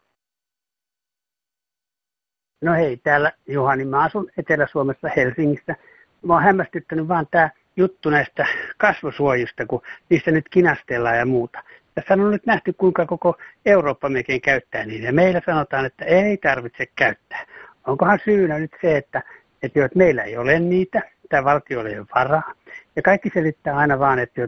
No 2.62 2.74
hei, 2.74 2.98
täällä 2.98 3.32
Juhani, 3.48 3.86
mä 3.86 4.04
asun 4.04 4.30
Etelä-Suomessa 4.38 5.10
Helsingissä. 5.16 5.76
Mä 6.22 6.34
oon 6.34 6.44
hämmästyttänyt 6.44 7.08
vaan 7.08 7.28
tämä 7.32 7.50
juttu 7.76 8.10
näistä 8.10 8.46
kasvosuojista, 8.78 9.66
kun 9.66 9.82
niissä 10.10 10.32
nyt 10.32 10.50
kinastellaan 10.50 11.18
ja 11.18 11.26
muuta. 11.26 11.64
Tässä 12.00 12.14
on 12.14 12.32
nyt 12.32 12.46
nähty, 12.46 12.74
kuinka 12.74 13.06
koko 13.06 13.38
Eurooppa 13.66 14.10
melkein 14.10 14.42
käyttää 14.42 14.86
niitä. 14.86 15.06
Ja 15.06 15.14
meillä 15.14 15.42
sanotaan, 15.46 15.86
että 15.86 16.06
ei 16.06 16.38
tarvitse 16.38 16.86
käyttää. 16.96 17.46
Onkohan 17.88 18.20
syynä 18.26 18.60
nyt 18.60 18.72
se, 18.82 18.98
että, 18.98 19.24
että, 19.64 19.80
jo, 19.80 19.86
että 19.86 19.98
meillä 19.98 20.24
ei 20.24 20.38
ole 20.38 20.60
niitä, 20.60 21.02
tämä 21.30 21.44
valtio 21.44 21.86
ei 21.86 22.00
ole 22.00 22.08
varaa. 22.16 22.54
Ja 22.96 23.02
kaikki 23.02 23.32
selittää 23.34 23.76
aina 23.76 24.00
vaan, 24.00 24.20
että 24.20 24.42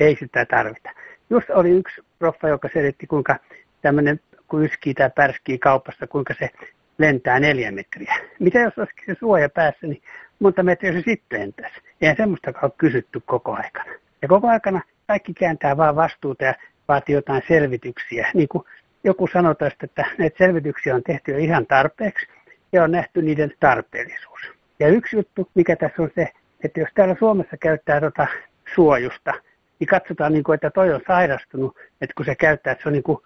ei 0.00 0.16
sitä 0.16 0.46
tarvita. 0.46 0.90
Just 1.30 1.50
oli 1.50 1.70
yksi 1.70 2.00
proffa, 2.18 2.48
joka 2.48 2.68
selitti, 2.74 3.06
kuinka 3.06 3.36
tämmöinen, 3.82 4.20
kun 4.48 4.64
yskii 4.64 4.94
tai 4.94 5.10
pärskii 5.10 5.58
kaupassa, 5.58 6.06
kuinka 6.06 6.34
se 6.38 6.50
lentää 6.98 7.40
neljä 7.40 7.72
metriä. 7.72 8.14
Mitä 8.38 8.58
jos 8.58 8.78
olisikin 8.78 9.04
se 9.06 9.18
suoja 9.18 9.48
päässä, 9.48 9.86
niin 9.86 10.02
monta 10.38 10.62
metriä 10.62 10.92
se 10.92 11.02
sitten 11.04 11.40
lentäisi. 11.40 11.80
Eihän 12.00 12.16
semmoista 12.16 12.52
ole 12.62 12.72
kysytty 12.78 13.22
koko 13.26 13.56
aikana. 13.56 13.92
Ja 14.22 14.28
koko 14.28 14.48
aikana 14.48 14.80
kaikki 15.06 15.34
kääntää 15.34 15.76
vaan 15.76 15.96
vastuuta 15.96 16.44
ja 16.44 16.54
vaatii 16.88 17.14
jotain 17.14 17.42
selvityksiä. 17.48 18.30
Niin 18.34 18.48
kuin 18.48 18.64
joku 19.04 19.26
sanoi 19.26 19.54
tästä, 19.54 19.86
että 19.86 20.06
näitä 20.18 20.38
selvityksiä 20.38 20.94
on 20.94 21.02
tehty 21.02 21.32
jo 21.32 21.38
ihan 21.38 21.66
tarpeeksi 21.66 22.26
ja 22.72 22.84
on 22.84 22.90
nähty 22.90 23.22
niiden 23.22 23.52
tarpeellisuus. 23.60 24.40
Ja 24.80 24.88
yksi 24.88 25.16
juttu, 25.16 25.50
mikä 25.54 25.76
tässä 25.76 26.02
on 26.02 26.10
se, 26.14 26.28
että 26.64 26.80
jos 26.80 26.88
täällä 26.94 27.16
Suomessa 27.18 27.56
käyttää 27.56 28.00
tota 28.00 28.26
suojusta, 28.74 29.34
niin 29.80 29.88
katsotaan, 29.88 30.32
niin 30.32 30.44
kuin, 30.44 30.54
että 30.54 30.70
toi 30.70 30.94
on 30.94 31.00
sairastunut, 31.06 31.76
että 32.00 32.14
kun 32.16 32.24
se 32.24 32.34
käyttää, 32.34 32.72
että 32.72 32.82
se 32.82 32.88
on 32.88 32.92
niin 32.92 33.02
kuin 33.02 33.18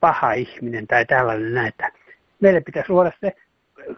paha 0.00 0.32
ihminen 0.32 0.86
tai 0.86 1.06
tällainen 1.06 1.54
näitä. 1.54 1.92
Meille 2.40 2.60
pitäisi 2.60 2.90
luoda 2.90 3.12
se 3.20 3.32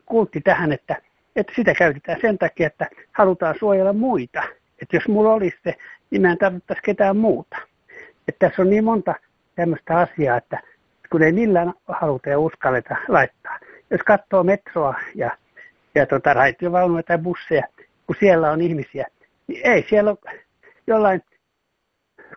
kultti 0.06 0.40
tähän, 0.40 0.72
että, 0.72 0.96
että 1.36 1.52
sitä 1.56 1.74
käytetään 1.74 2.20
sen 2.20 2.38
takia, 2.38 2.66
että 2.66 2.86
halutaan 3.12 3.54
suojella 3.58 3.92
muita. 3.92 4.42
Että 4.82 4.96
jos 4.96 5.08
mulla 5.08 5.32
olisi 5.32 5.56
se, 5.64 5.74
niin 6.10 6.22
mä 6.22 6.32
en 6.32 6.38
tarvittaisi 6.38 6.82
ketään 6.82 7.16
muuta. 7.16 7.56
Että 8.28 8.48
tässä 8.48 8.62
on 8.62 8.70
niin 8.70 8.84
monta 8.84 9.14
tämmöistä 9.54 9.98
asiaa, 9.98 10.36
että 10.36 10.60
kun 11.10 11.22
ei 11.22 11.32
millään 11.32 11.72
haluta 11.88 12.28
ja 12.28 12.38
uskalleta 12.38 12.96
laittaa. 13.08 13.58
Jos 13.90 14.00
katsoo 14.06 14.44
metroa 14.44 14.94
ja, 15.14 15.30
ja 15.94 16.06
tota, 16.06 16.34
raitiovaunuja 16.34 17.02
tai 17.02 17.18
busseja, 17.18 17.62
kun 18.06 18.16
siellä 18.20 18.50
on 18.50 18.60
ihmisiä, 18.60 19.06
niin 19.46 19.66
ei 19.66 19.86
siellä 19.88 20.10
ole 20.10 20.40
jollain 20.86 21.22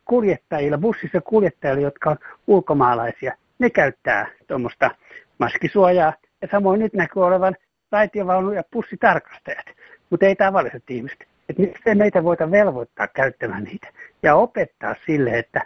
kuljettajilla, 0.05 0.77
bussissa 0.77 1.21
kuljettajilla, 1.21 1.81
jotka 1.81 2.09
on 2.09 2.17
ulkomaalaisia, 2.47 3.33
ne 3.59 3.69
käyttää 3.69 4.27
tuommoista 4.47 4.91
maskisuojaa. 5.39 6.13
Ja 6.41 6.47
samoin 6.51 6.79
nyt 6.79 6.93
näkyy 6.93 7.25
olevan 7.25 7.55
raitiovaunu- 7.91 8.53
ja 8.53 8.63
pussitarkastajat, 8.71 9.65
mutta 10.09 10.25
ei 10.25 10.35
tavalliset 10.35 10.83
ihmiset. 10.89 11.19
Että 11.49 11.61
miksi 11.61 11.95
meitä 11.95 12.23
voita 12.23 12.51
velvoittaa 12.51 13.07
käyttämään 13.07 13.63
niitä 13.63 13.87
ja 14.23 14.35
opettaa 14.35 14.95
sille, 15.05 15.39
että 15.39 15.61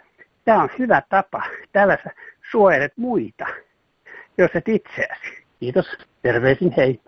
tämä 0.46 0.62
on 0.62 0.68
hyvä 0.78 1.02
tapa. 1.08 1.42
Tällä 1.72 1.98
sä 2.04 2.10
suojelet 2.50 2.92
muita, 2.96 3.46
jos 4.38 4.50
et 4.54 4.68
itseäsi. 4.68 5.44
Kiitos. 5.60 5.86
Terveisin 6.22 6.72
hei. 6.76 7.00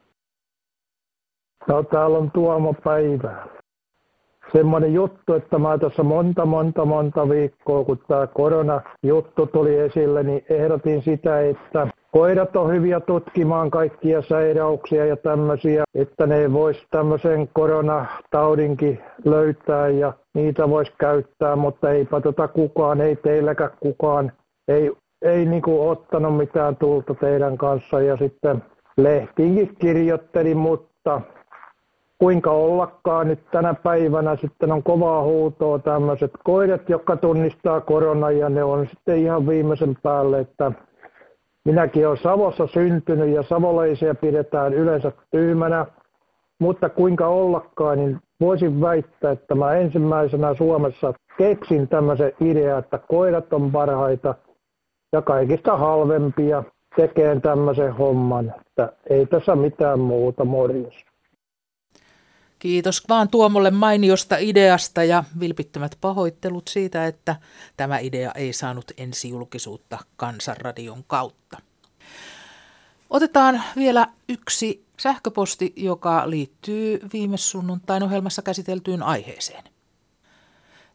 No 1.68 1.82
täällä 1.82 2.18
on 2.18 2.30
Tuomo 2.30 2.74
Päivä. 2.84 3.46
Semmoinen 4.52 4.94
juttu, 4.94 5.34
että 5.34 5.58
mä 5.58 5.78
tuossa 5.78 6.02
monta, 6.02 6.46
monta, 6.46 6.84
monta 6.84 7.28
viikkoa, 7.28 7.84
kun 7.84 7.98
tämä 8.08 8.26
korona-juttu 8.26 9.46
tuli 9.46 9.78
esille, 9.78 10.22
niin 10.22 10.44
ehdotin 10.48 11.02
sitä, 11.02 11.40
että 11.40 11.86
koirat 12.12 12.56
on 12.56 12.72
hyviä 12.72 13.00
tutkimaan 13.00 13.70
kaikkia 13.70 14.22
sairauksia 14.22 15.06
ja 15.06 15.16
tämmöisiä, 15.16 15.84
että 15.94 16.26
ne 16.26 16.52
vois 16.52 16.86
tämmöisen 16.90 17.48
koronataudinkin 17.52 19.02
löytää 19.24 19.88
ja 19.88 20.12
niitä 20.34 20.68
voisi 20.68 20.92
käyttää, 20.98 21.56
mutta 21.56 21.90
eipä 21.90 22.20
tota 22.20 22.48
kukaan, 22.48 23.00
ei 23.00 23.16
teilläkään 23.16 23.70
kukaan, 23.80 24.32
ei, 24.68 24.92
ei 25.22 25.44
niinku 25.44 25.88
ottanut 25.88 26.36
mitään 26.36 26.76
tulta 26.76 27.14
teidän 27.14 27.58
kanssa. 27.58 28.00
Ja 28.00 28.16
sitten 28.16 28.62
lehtiinkin 28.96 29.76
kirjoittelin, 29.78 30.56
mutta 30.56 31.20
kuinka 32.18 32.50
ollakaan 32.50 33.28
nyt 33.28 33.50
tänä 33.50 33.74
päivänä 33.74 34.36
sitten 34.36 34.72
on 34.72 34.82
kovaa 34.82 35.22
huutoa 35.22 35.78
tämmöiset 35.78 36.30
koirat, 36.44 36.88
jotka 36.88 37.16
tunnistaa 37.16 37.80
koronan 37.80 38.38
ja 38.38 38.48
ne 38.48 38.64
on 38.64 38.86
sitten 38.86 39.18
ihan 39.18 39.46
viimeisen 39.46 39.96
päälle, 40.02 40.40
että 40.40 40.72
minäkin 41.68 42.06
olen 42.06 42.18
Savossa 42.22 42.66
syntynyt 42.66 43.34
ja 43.34 43.42
savolaisia 43.42 44.14
pidetään 44.14 44.74
yleensä 44.74 45.12
tyhmänä, 45.30 45.86
mutta 46.60 46.88
kuinka 46.88 47.26
ollakaan, 47.26 47.98
niin 47.98 48.18
voisin 48.40 48.80
väittää, 48.80 49.32
että 49.32 49.54
mä 49.54 49.74
ensimmäisenä 49.74 50.54
Suomessa 50.54 51.14
keksin 51.38 51.88
tämmöisen 51.88 52.32
idea, 52.40 52.78
että 52.78 52.98
koirat 52.98 53.52
on 53.52 53.72
parhaita 53.72 54.34
ja 55.12 55.22
kaikista 55.22 55.76
halvempia 55.76 56.64
tekeen 56.96 57.42
tämmöisen 57.42 57.92
homman, 57.92 58.54
että 58.66 58.92
ei 59.10 59.26
tässä 59.26 59.56
mitään 59.56 60.00
muuta 60.00 60.44
morjens. 60.44 61.07
Kiitos 62.58 63.02
vaan 63.08 63.28
Tuomolle 63.28 63.70
mainiosta 63.70 64.36
ideasta 64.36 65.04
ja 65.04 65.24
vilpittömät 65.40 65.98
pahoittelut 66.00 66.68
siitä, 66.68 67.06
että 67.06 67.36
tämä 67.76 67.98
idea 67.98 68.32
ei 68.32 68.52
saanut 68.52 68.92
ensijulkisuutta 68.96 69.98
Kansanradion 70.16 71.04
kautta. 71.06 71.58
Otetaan 73.10 73.62
vielä 73.76 74.08
yksi 74.28 74.84
sähköposti, 75.00 75.72
joka 75.76 76.30
liittyy 76.30 77.00
viime 77.12 77.36
sunnuntain 77.36 78.02
ohjelmassa 78.02 78.42
käsiteltyyn 78.42 79.02
aiheeseen. 79.02 79.64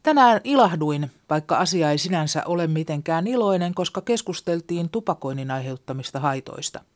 Tänään 0.04 0.42
ilahduin, 0.44 1.12
vaikka 1.30 1.58
asia 1.58 1.92
ei 1.92 1.98
sinänsä 1.98 2.44
ole 2.46 2.68
mitenkään 2.68 3.28
iloinen, 3.28 3.74
koska 3.74 4.02
keskusteltiin 4.02 4.90
tupakoinnin 4.90 5.52
aiheuttamista 5.52 6.20
haitoista– 6.20 6.84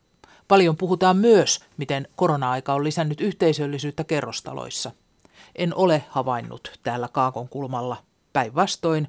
Paljon 0.48 0.78
puhutaan 0.78 1.18
myös, 1.18 1.60
miten 1.78 2.08
korona-aika 2.16 2.74
on 2.74 2.84
lisännyt 2.84 3.22
yhteisöllisyyttä 3.22 4.04
kerrostaloissa. 4.04 4.92
En 5.56 5.76
ole 5.76 6.04
havainnut 6.10 6.80
täällä 6.84 7.08
Kaakon 7.08 7.50
kulmalla. 7.50 7.98
Päinvastoin, 8.34 9.08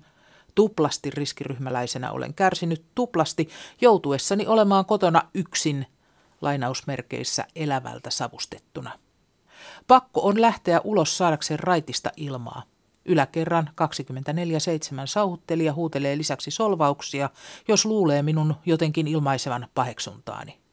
tuplasti 0.54 1.10
riskiryhmäläisenä 1.10 2.12
olen 2.12 2.34
kärsinyt 2.34 2.84
tuplasti 2.94 3.48
joutuessani 3.80 4.46
olemaan 4.46 4.84
kotona 4.84 5.22
yksin 5.34 5.86
lainausmerkeissä 6.40 7.44
elävältä 7.56 8.10
savustettuna. 8.10 8.98
Pakko 9.86 10.20
on 10.20 10.40
lähteä 10.40 10.80
ulos 10.84 11.18
saadakseen 11.18 11.60
raitista 11.60 12.10
ilmaa. 12.16 12.62
Yläkerran 13.04 13.70
24-7 13.70 13.74
sauhuttelija 15.04 15.72
huutelee 15.72 16.18
lisäksi 16.18 16.50
solvauksia, 16.50 17.30
jos 17.68 17.84
luulee 17.84 18.22
minun 18.22 18.54
jotenkin 18.66 19.08
ilmaisevan 19.08 19.68
paheksuntaani. 19.74 20.67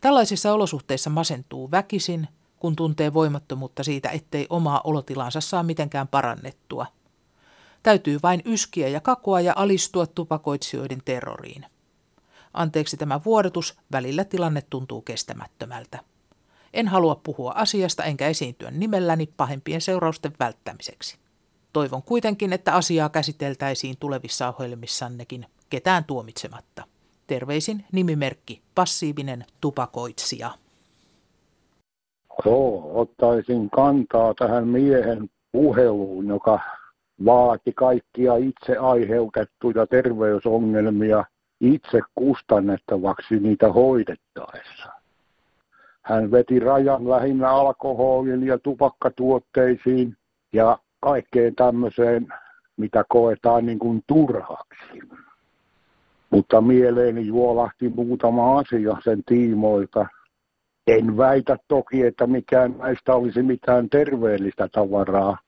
Tällaisissa 0.00 0.52
olosuhteissa 0.52 1.10
masentuu 1.10 1.70
väkisin, 1.70 2.28
kun 2.56 2.76
tuntee 2.76 3.14
voimattomuutta 3.14 3.84
siitä, 3.84 4.08
ettei 4.08 4.46
omaa 4.50 4.80
olotilansa 4.84 5.40
saa 5.40 5.62
mitenkään 5.62 6.08
parannettua. 6.08 6.86
Täytyy 7.82 8.18
vain 8.22 8.42
yskiä 8.44 8.88
ja 8.88 9.00
kakoa 9.00 9.40
ja 9.40 9.52
alistua 9.56 10.06
tupakoitsijoiden 10.06 11.02
terroriin. 11.04 11.66
Anteeksi 12.54 12.96
tämä 12.96 13.20
vuodatus, 13.24 13.78
välillä 13.92 14.24
tilanne 14.24 14.62
tuntuu 14.70 15.02
kestämättömältä. 15.02 15.98
En 16.72 16.88
halua 16.88 17.14
puhua 17.14 17.52
asiasta 17.52 18.04
enkä 18.04 18.28
esiintyä 18.28 18.70
nimelläni 18.70 19.26
pahempien 19.36 19.80
seurausten 19.80 20.32
välttämiseksi. 20.40 21.18
Toivon 21.72 22.02
kuitenkin, 22.02 22.52
että 22.52 22.74
asiaa 22.74 23.08
käsiteltäisiin 23.08 23.96
tulevissa 24.00 24.48
ohjelmissannekin 24.48 25.46
ketään 25.70 26.04
tuomitsematta. 26.04 26.84
Terveisin 27.30 27.84
nimimerkki 27.92 28.60
passiivinen 28.74 29.44
tupakoitsija. 29.60 30.50
Joo, 32.44 32.90
ottaisin 33.00 33.70
kantaa 33.70 34.34
tähän 34.34 34.68
miehen 34.68 35.30
puheluun, 35.52 36.28
joka 36.28 36.60
vaati 37.24 37.72
kaikkia 37.72 38.36
itse 38.36 38.76
aiheutettuja 38.76 39.86
terveysongelmia 39.86 41.24
itse 41.60 42.00
kustannettavaksi 42.14 43.40
niitä 43.40 43.72
hoidettaessa. 43.72 44.92
Hän 46.02 46.30
veti 46.30 46.58
rajan 46.58 47.10
lähinnä 47.10 47.50
alkoholin 47.50 48.46
ja 48.46 48.58
tupakkatuotteisiin 48.58 50.16
ja 50.52 50.78
kaikkeen 51.00 51.54
tämmöiseen, 51.54 52.26
mitä 52.76 53.04
koetaan 53.08 53.66
niin 53.66 53.78
kuin 53.78 54.02
turhaksi. 54.06 55.19
Mutta 56.30 56.60
mieleeni 56.60 57.26
juolahti 57.26 57.88
muutama 57.88 58.58
asia 58.58 58.96
sen 59.04 59.22
tiimoilta. 59.26 60.06
En 60.86 61.16
väitä 61.16 61.56
toki, 61.68 62.06
että 62.06 62.26
mikään 62.26 62.74
näistä 62.78 63.14
olisi 63.14 63.42
mitään 63.42 63.88
terveellistä 63.88 64.68
tavaraa, 64.72 65.38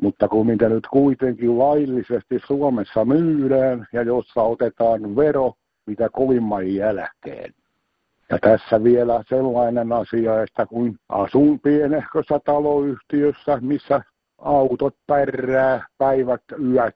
mutta 0.00 0.28
kun 0.28 0.46
niitä 0.46 0.68
nyt 0.68 0.86
kuitenkin 0.86 1.58
laillisesti 1.58 2.38
Suomessa 2.46 3.04
myydään 3.04 3.86
ja 3.92 4.02
jossa 4.02 4.42
otetaan 4.42 5.16
vero 5.16 5.52
mitä 5.86 6.08
kovimman 6.12 6.74
jälkeen. 6.74 7.54
Ja 8.30 8.38
tässä 8.40 8.84
vielä 8.84 9.22
sellainen 9.28 9.92
asia, 9.92 10.42
että 10.42 10.66
kun 10.66 10.96
asun 11.08 11.60
pienehkössä 11.60 12.40
taloyhtiössä, 12.44 13.58
missä 13.60 14.02
autot 14.38 14.94
pärrää 15.06 15.86
päivät 15.98 16.42
yöt 16.64 16.94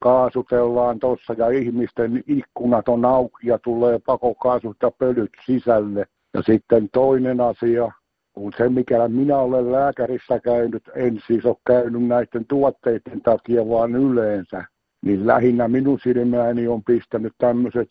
kaasutellaan 0.00 0.98
tuossa 0.98 1.34
ja 1.38 1.48
ihmisten 1.48 2.24
ikkunat 2.26 2.88
on 2.88 3.04
auki 3.04 3.48
ja 3.48 3.58
tulee 3.58 3.98
pakokaasut 4.06 4.76
ja 4.82 4.90
pölyt 4.90 5.30
sisälle. 5.46 6.06
Ja 6.34 6.42
sitten 6.42 6.88
toinen 6.92 7.40
asia 7.40 7.92
on 8.36 8.52
se, 8.56 8.68
mikä 8.68 9.08
minä 9.08 9.38
olen 9.38 9.72
lääkärissä 9.72 10.40
käynyt, 10.40 10.82
en 10.94 11.20
siis 11.26 11.44
ole 11.44 11.56
käynyt 11.66 12.06
näiden 12.06 12.46
tuotteiden 12.48 13.22
takia, 13.22 13.68
vaan 13.68 13.94
yleensä. 13.94 14.64
Niin 15.02 15.26
lähinnä 15.26 15.68
minun 15.68 15.98
silmääni 16.02 16.68
on 16.68 16.84
pistänyt 16.84 17.32
tämmöiset 17.38 17.88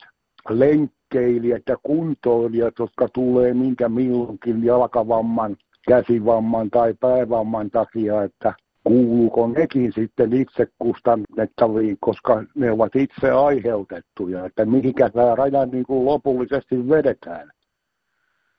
lenkkeilijät 0.49 1.63
ja 1.69 1.77
kuntoilijat, 1.83 2.73
jotka 2.79 3.07
tulee 3.13 3.53
minkä 3.53 3.89
milloinkin 3.89 4.63
jalkavamman, 4.63 5.57
käsivamman 5.87 6.69
tai 6.69 6.93
päävamman 6.99 7.69
takia, 7.69 8.23
että 8.23 8.53
kuuluuko 8.83 9.47
nekin 9.47 9.93
sitten 9.93 10.33
itse 10.33 10.67
kustannettaviin, 10.79 11.97
koska 11.99 12.43
ne 12.55 12.71
ovat 12.71 12.95
itse 12.95 13.31
aiheutettuja, 13.31 14.45
että 14.45 14.65
mihinkä 14.65 15.09
tämä 15.09 15.35
raja 15.35 15.65
niin 15.65 15.85
kuin 15.85 16.05
lopullisesti 16.05 16.89
vedetään. 16.89 17.51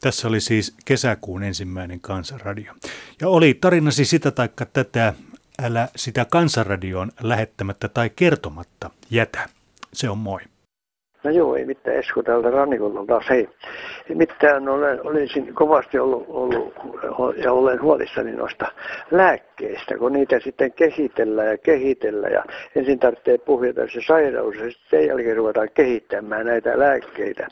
Tässä 0.00 0.28
oli 0.28 0.40
siis 0.40 0.74
kesäkuun 0.84 1.42
ensimmäinen 1.42 2.00
kansanradio. 2.00 2.72
Ja 3.20 3.28
oli 3.28 3.54
tarinasi 3.54 4.04
sitä 4.04 4.30
taikka 4.30 4.66
tätä, 4.66 5.14
älä 5.64 5.88
sitä 5.96 6.26
kansanradioon 6.30 7.10
lähettämättä 7.22 7.88
tai 7.88 8.10
kertomatta 8.16 8.90
jätä. 9.10 9.48
Se 9.92 10.10
on 10.10 10.18
moi. 10.18 10.40
No 11.24 11.30
joo, 11.30 11.56
ei 11.56 11.64
mitään 11.64 11.96
Esko 11.96 12.22
täältä 12.22 12.50
rannikolla 12.50 13.06
taas. 13.06 13.24
Hei, 13.30 13.48
ei 14.10 14.16
mitään, 14.16 14.68
olen, 14.68 15.06
olisin 15.06 15.54
kovasti 15.54 15.98
ollut, 15.98 16.24
ollut 16.28 16.74
ja 17.36 17.52
olen 17.52 17.82
huolissani 17.82 18.32
noista 18.32 18.66
lääkkeistä, 19.10 19.98
kun 19.98 20.12
niitä 20.12 20.40
sitten 20.40 20.72
kehitellään 20.72 21.48
ja 21.48 21.58
kehitellään 21.58 22.32
ja 22.32 22.44
ensin 22.76 22.98
tarvitsee 22.98 23.38
puhjata 23.38 23.80
se 23.92 24.00
sairaus 24.06 24.54
ja 24.54 24.70
sitten 24.70 25.00
sen 25.00 25.06
jälkeen 25.06 25.36
ruvetaan 25.36 25.68
kehittämään 25.74 26.46
näitä 26.46 26.78
lääkkeitä. 26.78 27.48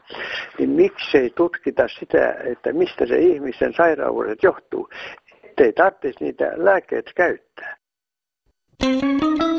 Niin 0.58 0.70
miksei 0.70 1.30
tutkita 1.30 1.88
sitä, 1.88 2.34
että 2.44 2.72
mistä 2.72 3.06
se 3.06 3.18
ihmisen 3.18 3.72
sairaudet 3.72 4.42
johtuu, 4.42 4.88
ettei 5.44 5.72
tarvitsisi 5.72 6.24
niitä 6.24 6.52
lääkkeitä 6.56 7.10
käyttää. 7.14 7.77
Música 8.80 9.57